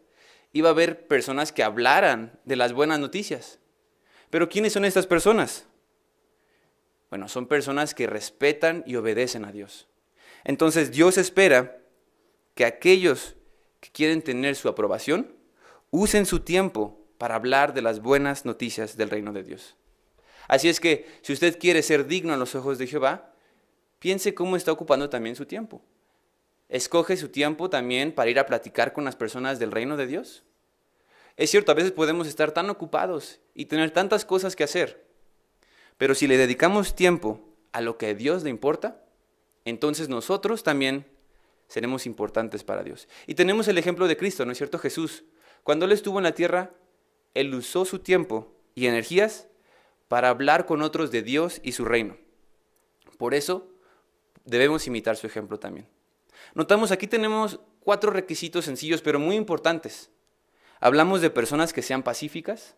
iba 0.51 0.69
a 0.69 0.73
haber 0.73 1.07
personas 1.07 1.51
que 1.51 1.63
hablaran 1.63 2.39
de 2.45 2.55
las 2.55 2.73
buenas 2.73 2.99
noticias. 2.99 3.59
Pero 4.29 4.47
¿quiénes 4.47 4.73
son 4.73 4.85
estas 4.85 5.07
personas? 5.07 5.65
Bueno, 7.13 7.29
son 7.29 7.45
personas 7.45 7.93
que 7.93 8.07
respetan 8.07 8.83
y 8.87 8.95
obedecen 8.95 9.45
a 9.45 9.51
Dios. 9.51 9.87
Entonces 10.43 10.89
Dios 10.89 11.19
espera 11.19 11.77
que 12.55 12.65
aquellos 12.65 13.35
que 13.81 13.91
quieren 13.91 14.23
tener 14.23 14.55
su 14.55 14.67
aprobación 14.67 15.31
usen 15.91 16.25
su 16.25 16.39
tiempo 16.39 17.05
para 17.19 17.35
hablar 17.35 17.75
de 17.75 17.83
las 17.83 18.01
buenas 18.01 18.45
noticias 18.45 18.97
del 18.97 19.11
reino 19.11 19.31
de 19.31 19.43
Dios. 19.43 19.75
Así 20.47 20.69
es 20.69 20.79
que 20.79 21.05
si 21.21 21.33
usted 21.33 21.59
quiere 21.59 21.83
ser 21.83 22.07
digno 22.07 22.33
a 22.33 22.37
los 22.37 22.55
ojos 22.55 22.79
de 22.79 22.87
Jehová, 22.87 23.35
piense 23.99 24.33
cómo 24.33 24.55
está 24.55 24.71
ocupando 24.71 25.07
también 25.11 25.35
su 25.35 25.45
tiempo. 25.45 25.83
Escoge 26.67 27.15
su 27.15 27.29
tiempo 27.29 27.69
también 27.69 28.11
para 28.11 28.31
ir 28.31 28.39
a 28.39 28.47
platicar 28.47 28.91
con 28.91 29.05
las 29.05 29.15
personas 29.15 29.59
del 29.59 29.71
reino 29.71 29.97
de 29.97 30.07
Dios. 30.07 30.41
Es 31.37 31.51
cierto, 31.51 31.71
a 31.71 31.75
veces 31.75 31.91
podemos 31.91 32.25
estar 32.25 32.53
tan 32.53 32.71
ocupados 32.71 33.39
y 33.53 33.65
tener 33.65 33.91
tantas 33.91 34.25
cosas 34.25 34.55
que 34.55 34.63
hacer, 34.63 35.12
pero 36.03 36.15
si 36.15 36.27
le 36.27 36.35
dedicamos 36.35 36.97
tiempo 36.97 37.39
a 37.71 37.79
lo 37.79 37.97
que 37.97 38.07
a 38.07 38.13
Dios 38.13 38.43
le 38.43 38.49
importa, 38.49 39.05
entonces 39.63 40.09
nosotros 40.09 40.61
también 40.61 41.05
seremos 41.69 42.05
importantes 42.05 42.65
para 42.65 42.83
Dios. 42.83 43.07
Y 43.25 43.35
tenemos 43.35 43.69
el 43.69 43.77
ejemplo 43.77 44.05
de 44.09 44.17
Cristo, 44.17 44.43
¿no 44.43 44.51
es 44.51 44.57
cierto? 44.57 44.79
Jesús, 44.79 45.23
cuando 45.63 45.85
Él 45.85 45.93
estuvo 45.93 46.19
en 46.19 46.25
la 46.25 46.33
tierra, 46.33 46.71
Él 47.33 47.55
usó 47.55 47.85
su 47.85 47.99
tiempo 47.99 48.53
y 48.75 48.87
energías 48.87 49.47
para 50.09 50.27
hablar 50.27 50.65
con 50.65 50.81
otros 50.81 51.09
de 51.09 51.21
Dios 51.21 51.61
y 51.63 51.71
su 51.71 51.85
reino. 51.85 52.17
Por 53.17 53.33
eso 53.33 53.69
debemos 54.43 54.85
imitar 54.87 55.15
su 55.15 55.25
ejemplo 55.25 55.57
también. 55.57 55.87
Notamos 56.53 56.91
aquí 56.91 57.07
tenemos 57.07 57.61
cuatro 57.79 58.11
requisitos 58.11 58.65
sencillos 58.65 59.01
pero 59.01 59.19
muy 59.19 59.37
importantes. 59.37 60.09
Hablamos 60.81 61.21
de 61.21 61.29
personas 61.29 61.71
que 61.71 61.81
sean 61.81 62.03
pacíficas, 62.03 62.75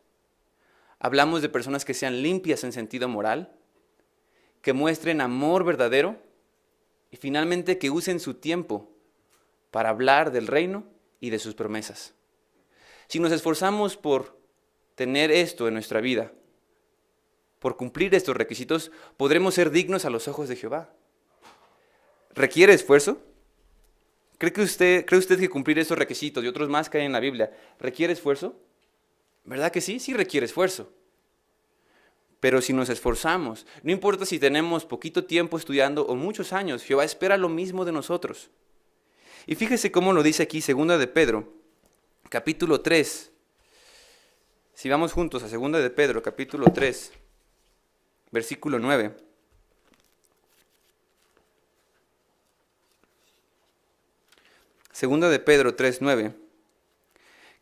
hablamos 1.06 1.44
de 1.44 1.50
personas 1.50 1.86
que 1.86 1.94
sean 1.94 2.24
limpias 2.24 2.64
en 2.64 2.74
sentido 2.74 3.08
moral, 3.08 3.52
que 4.64 4.74
muestren 4.74 5.22
amor 5.22 5.64
verdadero 5.64 6.18
y 7.12 7.18
finalmente 7.18 7.78
que 7.78 7.92
usen 7.92 8.20
su 8.20 8.34
tiempo 8.34 8.90
para 9.70 9.90
hablar 9.90 10.32
del 10.32 10.48
reino 10.48 10.84
y 11.20 11.30
de 11.30 11.38
sus 11.38 11.54
promesas. 11.54 12.16
Si 13.08 13.20
nos 13.20 13.32
esforzamos 13.32 13.98
por 13.98 14.36
tener 14.96 15.30
esto 15.30 15.68
en 15.68 15.76
nuestra 15.76 16.02
vida, 16.02 16.32
por 17.60 17.78
cumplir 17.78 18.16
estos 18.16 18.36
requisitos, 18.36 18.92
podremos 19.16 19.54
ser 19.54 19.70
dignos 19.70 20.06
a 20.06 20.10
los 20.10 20.28
ojos 20.28 20.50
de 20.50 20.56
Jehová. 20.56 20.90
¿Requiere 22.34 22.74
esfuerzo? 22.74 23.22
¿Cree, 24.40 24.52
que 24.52 24.62
usted, 24.64 25.06
¿Cree 25.06 25.20
usted 25.20 25.40
que 25.40 25.50
cumplir 25.50 25.78
estos 25.78 26.00
requisitos 26.00 26.44
y 26.44 26.48
otros 26.48 26.68
más 26.68 26.90
que 26.90 26.98
hay 26.98 27.06
en 27.06 27.12
la 27.12 27.20
Biblia 27.20 27.56
requiere 27.80 28.14
esfuerzo? 28.14 28.60
¿Verdad 29.46 29.72
que 29.72 29.82
sí? 29.82 30.00
Sí 30.00 30.14
requiere 30.14 30.46
esfuerzo. 30.46 30.92
Pero 32.40 32.62
si 32.62 32.74
nos 32.74 32.90
esforzamos, 32.90 33.66
no 33.84 33.92
importa 33.92 34.26
si 34.26 34.40
tenemos 34.40 34.86
poquito 34.86 35.26
tiempo 35.26 35.58
estudiando 35.58 36.06
o 36.06 36.16
muchos 36.16 36.54
años, 36.54 36.84
Jehová 36.84 37.04
espera 37.04 37.38
lo 37.38 37.50
mismo 37.50 37.86
de 37.86 37.92
nosotros. 37.92 38.50
Y 39.48 39.56
fíjese 39.56 39.92
cómo 39.92 40.14
lo 40.14 40.24
dice 40.24 40.44
aquí 40.44 40.62
Segunda 40.62 40.98
de 40.98 41.08
Pedro, 41.08 41.54
capítulo 42.30 42.82
3. 42.82 43.32
Si 44.74 44.90
vamos 44.90 45.14
juntos 45.14 45.44
a 45.44 45.50
Segunda 45.50 45.80
de 45.80 45.90
Pedro, 45.90 46.22
capítulo 46.22 46.66
3, 46.74 47.14
versículo 48.32 48.80
9. 48.80 49.16
Segunda 54.92 55.30
de 55.30 55.40
Pedro 55.40 55.76
3:9. 55.76 56.45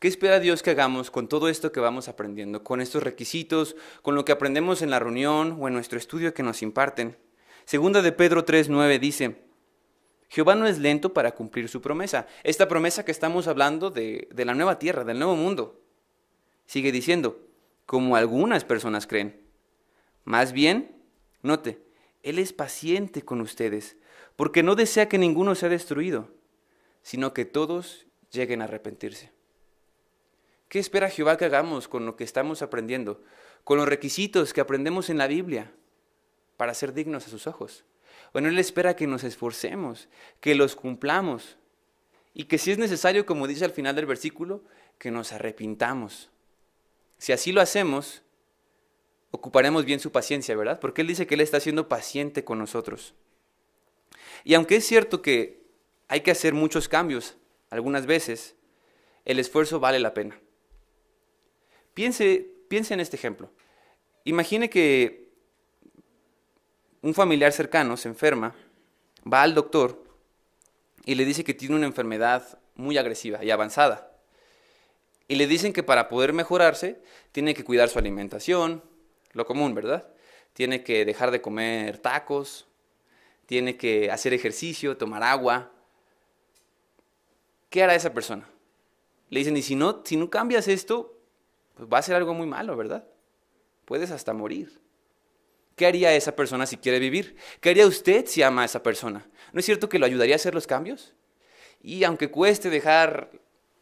¿Qué 0.04 0.10
espera 0.10 0.42
Dios 0.42 0.62
que 0.62 0.72
hagamos 0.72 1.10
con 1.10 1.30
todo 1.30 1.48
esto 1.48 1.72
que 1.72 1.80
vamos 1.80 2.10
aprendiendo, 2.10 2.62
con 2.62 2.82
estos 2.82 3.04
requisitos, 3.04 3.78
con 4.02 4.16
lo 4.16 4.26
que 4.26 4.34
aprendemos 4.34 4.82
en 4.82 4.90
la 4.90 5.00
reunión 5.00 5.56
o 5.62 5.70
en 5.70 5.74
nuestro 5.74 5.98
estudio 5.98 6.34
que 6.34 6.44
nos 6.44 6.62
imparten? 6.62 7.16
Segunda 7.64 8.02
de 8.02 8.12
Pedro 8.12 8.44
3:9 8.46 9.00
dice, 9.00 9.46
Jehová 10.28 10.56
no 10.56 10.68
es 10.68 10.80
lento 10.80 11.14
para 11.14 11.36
cumplir 11.36 11.70
su 11.70 11.80
promesa. 11.80 12.28
Esta 12.44 12.68
promesa 12.68 13.06
que 13.06 13.14
estamos 13.14 13.48
hablando 13.48 13.92
de, 13.92 14.28
de 14.30 14.44
la 14.44 14.54
nueva 14.54 14.78
tierra, 14.78 15.06
del 15.06 15.20
nuevo 15.20 15.38
mundo. 15.38 15.80
Sigue 16.66 16.92
diciendo, 16.92 17.40
como 17.86 18.18
algunas 18.18 18.66
personas 18.66 19.08
creen. 19.08 19.40
Más 20.26 20.52
bien, 20.52 20.98
note, 21.44 21.82
Él 22.24 22.40
es 22.40 22.52
paciente 22.52 23.22
con 23.22 23.40
ustedes, 23.40 23.96
porque 24.36 24.64
no 24.64 24.76
desea 24.76 25.08
que 25.08 25.18
ninguno 25.18 25.56
sea 25.56 25.70
destruido 25.70 26.28
sino 27.04 27.34
que 27.34 27.46
todos 27.46 28.08
lleguen 28.32 28.62
a 28.62 28.66
arrepentirse. 28.66 29.33
¿Qué 30.74 30.80
espera 30.80 31.12
Jehová 31.12 31.38
que 31.38 31.46
hagamos 31.46 31.88
con 31.88 32.08
lo 32.08 32.16
que 32.16 32.24
estamos 32.24 32.64
aprendiendo, 32.64 33.22
con 33.64 33.78
los 33.78 33.88
requisitos 33.88 34.54
que 34.54 34.62
aprendemos 34.62 35.12
en 35.12 35.20
la 35.20 35.28
Biblia 35.28 35.72
para 36.58 36.74
ser 36.74 36.96
dignos 36.96 37.28
a 37.28 37.30
sus 37.30 37.46
ojos? 37.46 37.86
Bueno, 38.32 38.48
Él 38.48 38.58
espera 38.58 38.96
que 38.96 39.06
nos 39.06 39.24
esforcemos, 39.24 40.10
que 40.40 40.56
los 40.56 40.76
cumplamos 40.76 41.58
y 42.34 42.46
que 42.46 42.58
si 42.58 42.72
es 42.72 42.80
necesario, 42.80 43.28
como 43.28 43.46
dice 43.46 43.66
al 43.66 43.72
final 43.72 43.96
del 43.96 44.08
versículo, 44.08 44.64
que 44.98 45.12
nos 45.12 45.32
arrepintamos. 45.32 46.32
Si 47.20 47.34
así 47.34 47.52
lo 47.52 47.62
hacemos, 47.62 48.24
ocuparemos 49.30 49.86
bien 49.86 50.00
su 50.00 50.12
paciencia, 50.12 50.56
¿verdad? 50.56 50.80
Porque 50.80 51.02
Él 51.02 51.08
dice 51.08 51.28
que 51.28 51.36
Él 51.36 51.42
está 51.42 51.60
siendo 51.60 51.88
paciente 51.88 52.44
con 52.44 52.58
nosotros. 52.58 53.14
Y 54.44 54.56
aunque 54.56 54.78
es 54.78 54.88
cierto 54.88 55.22
que 55.22 55.68
hay 56.08 56.22
que 56.22 56.32
hacer 56.32 56.56
muchos 56.56 56.90
cambios 56.90 57.38
algunas 57.70 58.08
veces, 58.08 58.56
el 59.24 59.38
esfuerzo 59.38 59.80
vale 59.80 60.00
la 60.00 60.16
pena. 60.16 60.40
Piense, 61.94 62.48
piense 62.68 62.94
en 62.94 63.00
este 63.00 63.16
ejemplo. 63.16 63.52
Imagine 64.26 64.70
que 64.70 65.30
un 67.02 67.14
familiar 67.14 67.52
cercano 67.52 67.98
se 67.98 68.08
enferma, 68.08 68.56
va 69.32 69.44
al 69.44 69.54
doctor 69.54 70.04
y 71.06 71.16
le 71.16 71.26
dice 71.26 71.44
que 71.44 71.54
tiene 71.54 71.76
una 71.76 71.86
enfermedad 71.86 72.60
muy 72.76 72.98
agresiva 72.98 73.44
y 73.44 73.52
avanzada. 73.52 74.10
Y 75.28 75.36
le 75.36 75.48
dicen 75.48 75.74
que 75.74 75.84
para 75.84 76.10
poder 76.10 76.34
mejorarse 76.34 77.02
tiene 77.32 77.54
que 77.54 77.64
cuidar 77.64 77.90
su 77.90 78.00
alimentación, 78.00 78.84
lo 79.34 79.46
común, 79.46 79.74
¿verdad? 79.76 80.08
Tiene 80.54 80.84
que 80.84 81.06
dejar 81.06 81.32
de 81.32 81.42
comer 81.42 81.98
tacos, 81.98 82.68
tiene 83.46 83.78
que 83.78 84.12
hacer 84.12 84.34
ejercicio, 84.34 84.98
tomar 84.98 85.24
agua, 85.24 85.72
¿qué 87.70 87.84
hará 87.84 87.96
esa 87.96 88.14
persona? 88.14 88.48
Le 89.30 89.40
dicen, 89.40 89.58
y 89.58 89.62
si 89.62 89.76
no, 89.76 90.02
si 90.06 90.16
no 90.16 90.30
cambias 90.30 90.68
esto, 90.68 91.13
pues 91.76 91.88
va 91.92 91.98
a 91.98 92.02
ser 92.02 92.16
algo 92.16 92.34
muy 92.34 92.48
malo, 92.48 92.76
¿verdad? 92.76 93.08
Puedes 93.86 94.12
hasta 94.12 94.34
morir. 94.34 94.80
¿Qué 95.76 95.86
haría 95.86 96.14
esa 96.16 96.36
persona 96.36 96.66
si 96.66 96.78
quiere 96.78 97.00
vivir? 97.00 97.36
¿Qué 97.60 97.72
haría 97.72 97.88
usted 97.88 98.26
si 98.28 98.44
ama 98.44 98.62
a 98.62 98.66
esa 98.66 98.84
persona? 98.84 99.28
¿No 99.52 99.60
es 99.60 99.66
cierto 99.66 99.90
que 99.90 100.00
lo 100.00 100.06
ayudaría 100.06 100.36
a 100.36 100.38
hacer 100.38 100.54
los 100.54 100.68
cambios? 100.68 101.14
Y 101.82 102.04
aunque 102.04 102.30
cueste 102.30 102.70
dejar 102.70 103.32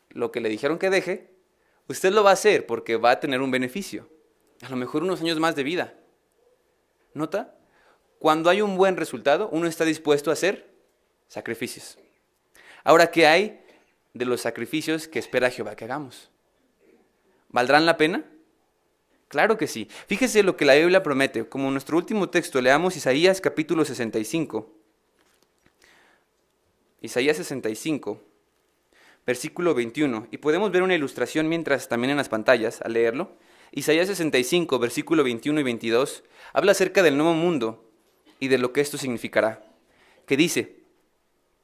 lo 0.10 0.32
que 0.32 0.40
le 0.40 0.50
dijeron 0.50 0.80
que 0.80 0.90
deje, 0.90 1.32
usted 1.88 2.12
lo 2.12 2.24
va 2.24 2.32
a 2.32 2.34
hacer 2.34 2.66
porque 2.66 2.96
va 2.96 3.12
a 3.12 3.20
tener 3.20 3.42
un 3.42 3.52
beneficio. 3.52 4.10
A 4.62 4.70
lo 4.70 4.78
mejor 4.78 5.04
unos 5.04 5.22
años 5.22 5.40
más 5.40 5.56
de 5.56 5.64
vida. 5.64 5.94
¿Nota? 7.14 7.56
Cuando 8.20 8.50
hay 8.50 8.62
un 8.62 8.78
buen 8.78 8.96
resultado, 8.96 9.50
uno 9.52 9.68
está 9.68 9.84
dispuesto 9.84 10.30
a 10.30 10.34
hacer 10.34 10.74
sacrificios. 11.28 11.98
Ahora, 12.84 13.12
¿qué 13.12 13.28
hay 13.28 13.62
de 14.14 14.26
los 14.26 14.42
sacrificios 14.42 15.08
que 15.08 15.20
espera 15.20 15.50
Jehová 15.50 15.76
que 15.76 15.86
hagamos. 15.86 16.30
¿Valdrán 17.52 17.86
la 17.86 17.98
pena? 17.98 18.26
Claro 19.28 19.58
que 19.58 19.68
sí. 19.68 19.88
Fíjese 20.08 20.44
lo 20.44 20.58
que 20.58 20.66
la 20.66 20.76
Biblia 20.76 21.04
promete. 21.04 21.48
Como 21.48 21.72
nuestro 21.72 21.98
último 21.98 22.30
texto, 22.30 22.62
leamos 22.62 22.98
Isaías 22.98 23.42
capítulo 23.42 23.86
65. 23.86 24.74
Isaías 27.02 27.38
65, 27.38 28.22
versículo 29.26 29.74
21. 29.74 30.28
Y 30.32 30.38
podemos 30.38 30.72
ver 30.72 30.84
una 30.84 30.96
ilustración 30.96 31.48
mientras 31.50 31.88
también 31.88 32.12
en 32.12 32.18
las 32.18 32.30
pantallas 32.30 32.82
al 32.82 32.94
leerlo. 32.94 33.38
Isaías 33.72 34.08
65, 34.08 34.80
versículo 34.80 35.24
21 35.24 35.62
y 35.62 35.64
22, 35.64 36.24
habla 36.52 36.74
acerca 36.74 37.04
del 37.04 37.16
nuevo 37.16 37.34
mundo 37.34 37.90
y 38.40 38.50
de 38.50 38.58
lo 38.58 38.74
que 38.74 38.82
esto 38.82 38.98
significará. 38.98 39.64
Que 40.26 40.36
dice, 40.36 40.84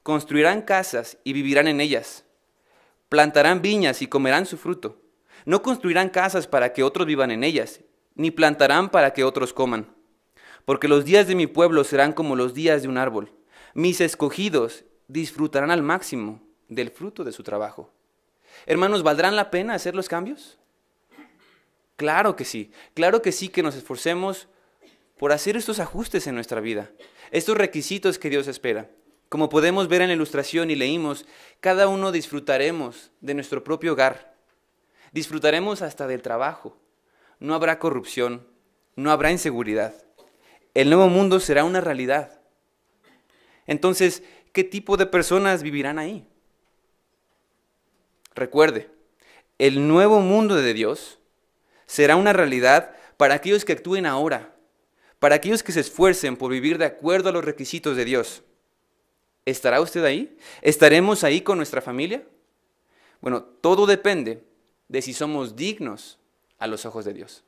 construirán 0.04 0.62
casas 0.62 1.17
y 1.26 1.34
vivirán 1.34 1.67
en 1.67 1.82
ellas 1.82 2.23
Plantarán 3.10 3.62
viñas 3.62 4.02
y 4.02 4.08
comerán 4.08 4.45
su 4.45 4.58
fruto. 4.58 5.02
No 5.47 5.62
construirán 5.62 6.10
casas 6.10 6.45
para 6.45 6.73
que 6.73 6.83
otros 6.83 7.07
vivan 7.07 7.31
en 7.31 7.41
ellas, 7.41 7.79
ni 8.15 8.31
plantarán 8.31 8.89
para 8.89 9.13
que 9.13 9.23
otros 9.23 9.53
coman. 9.53 9.95
Porque 10.65 10.89
los 10.89 11.05
días 11.05 11.25
de 11.25 11.36
mi 11.36 11.47
pueblo 11.47 11.86
serán 11.86 12.12
como 12.12 12.36
los 12.36 12.53
días 12.53 12.81
de 12.81 12.89
un 12.89 12.97
árbol. 12.97 13.31
Mis 13.73 14.01
escogidos 14.01 14.83
disfrutarán 15.07 15.71
al 15.71 15.83
máximo 15.83 16.41
del 16.67 16.91
fruto 16.91 17.23
de 17.23 17.31
su 17.31 17.43
trabajo. 17.43 17.93
Hermanos, 18.65 19.03
¿valdrán 19.03 19.38
la 19.38 19.49
pena 19.49 19.73
hacer 19.73 19.95
los 19.95 20.10
cambios? 20.10 20.57
Claro 21.95 22.36
que 22.36 22.43
sí, 22.43 22.73
claro 22.93 23.21
que 23.21 23.31
sí 23.31 23.47
que 23.47 23.63
nos 23.63 23.77
esforcemos 23.77 24.49
por 25.17 25.31
hacer 25.31 25.55
estos 25.55 25.79
ajustes 25.79 26.27
en 26.27 26.36
nuestra 26.36 26.60
vida, 26.60 26.91
estos 27.31 27.55
requisitos 27.55 28.19
que 28.19 28.29
Dios 28.29 28.49
espera. 28.49 28.89
Como 29.29 29.47
podemos 29.47 29.88
ver 29.88 30.01
en 30.01 30.10
la 30.10 30.15
ilustración 30.15 30.71
y 30.71 30.75
leímos, 30.75 31.25
cada 31.62 31.88
uno 31.88 32.12
disfrutaremos 32.12 33.12
de 33.21 33.33
nuestro 33.33 33.63
propio 33.63 33.93
hogar. 33.93 34.36
Disfrutaremos 35.12 35.82
hasta 35.82 36.08
del 36.08 36.22
trabajo. 36.22 36.78
No 37.39 37.56
habrá 37.56 37.80
corrupción, 37.80 38.48
no 38.96 39.12
habrá 39.12 39.32
inseguridad. 39.32 39.93
El 40.74 40.89
nuevo 40.89 41.08
mundo 41.08 41.39
será 41.39 41.63
una 41.63 41.82
realidad. 41.82 42.39
Entonces, 43.65 44.24
¿qué 44.54 44.63
tipo 44.63 44.98
de 44.98 45.06
personas 45.06 45.63
vivirán 45.63 46.00
ahí? 46.00 46.28
Recuerde, 48.36 48.89
el 49.58 49.88
nuevo 49.88 50.20
mundo 50.20 50.56
de 50.56 50.74
Dios 50.74 51.20
será 51.86 52.15
una 52.15 52.34
realidad 52.34 52.96
para 53.17 53.34
aquellos 53.36 53.65
que 53.65 53.74
actúen 53.74 54.06
ahora, 54.06 54.54
para 55.20 55.36
aquellos 55.36 55.63
que 55.63 55.72
se 55.72 55.80
esfuercen 55.80 56.38
por 56.38 56.52
vivir 56.52 56.78
de 56.78 56.86
acuerdo 56.86 57.30
a 57.30 57.32
los 57.32 57.43
requisitos 57.43 57.98
de 57.98 58.06
Dios. 58.06 58.43
¿Estará 59.46 59.82
usted 59.82 60.04
ahí? 60.04 60.38
¿Estaremos 60.62 61.24
ahí 61.24 61.41
con 61.41 61.58
nuestra 61.58 61.82
familia? 61.82 62.24
Bueno, 63.22 63.41
todo 63.43 63.86
depende 63.86 64.43
de 64.88 65.02
si 65.02 65.13
somos 65.13 65.56
dignos 65.56 66.19
a 66.58 66.67
los 66.67 66.86
ojos 66.86 67.06
de 67.06 67.13
Dios. 67.13 67.43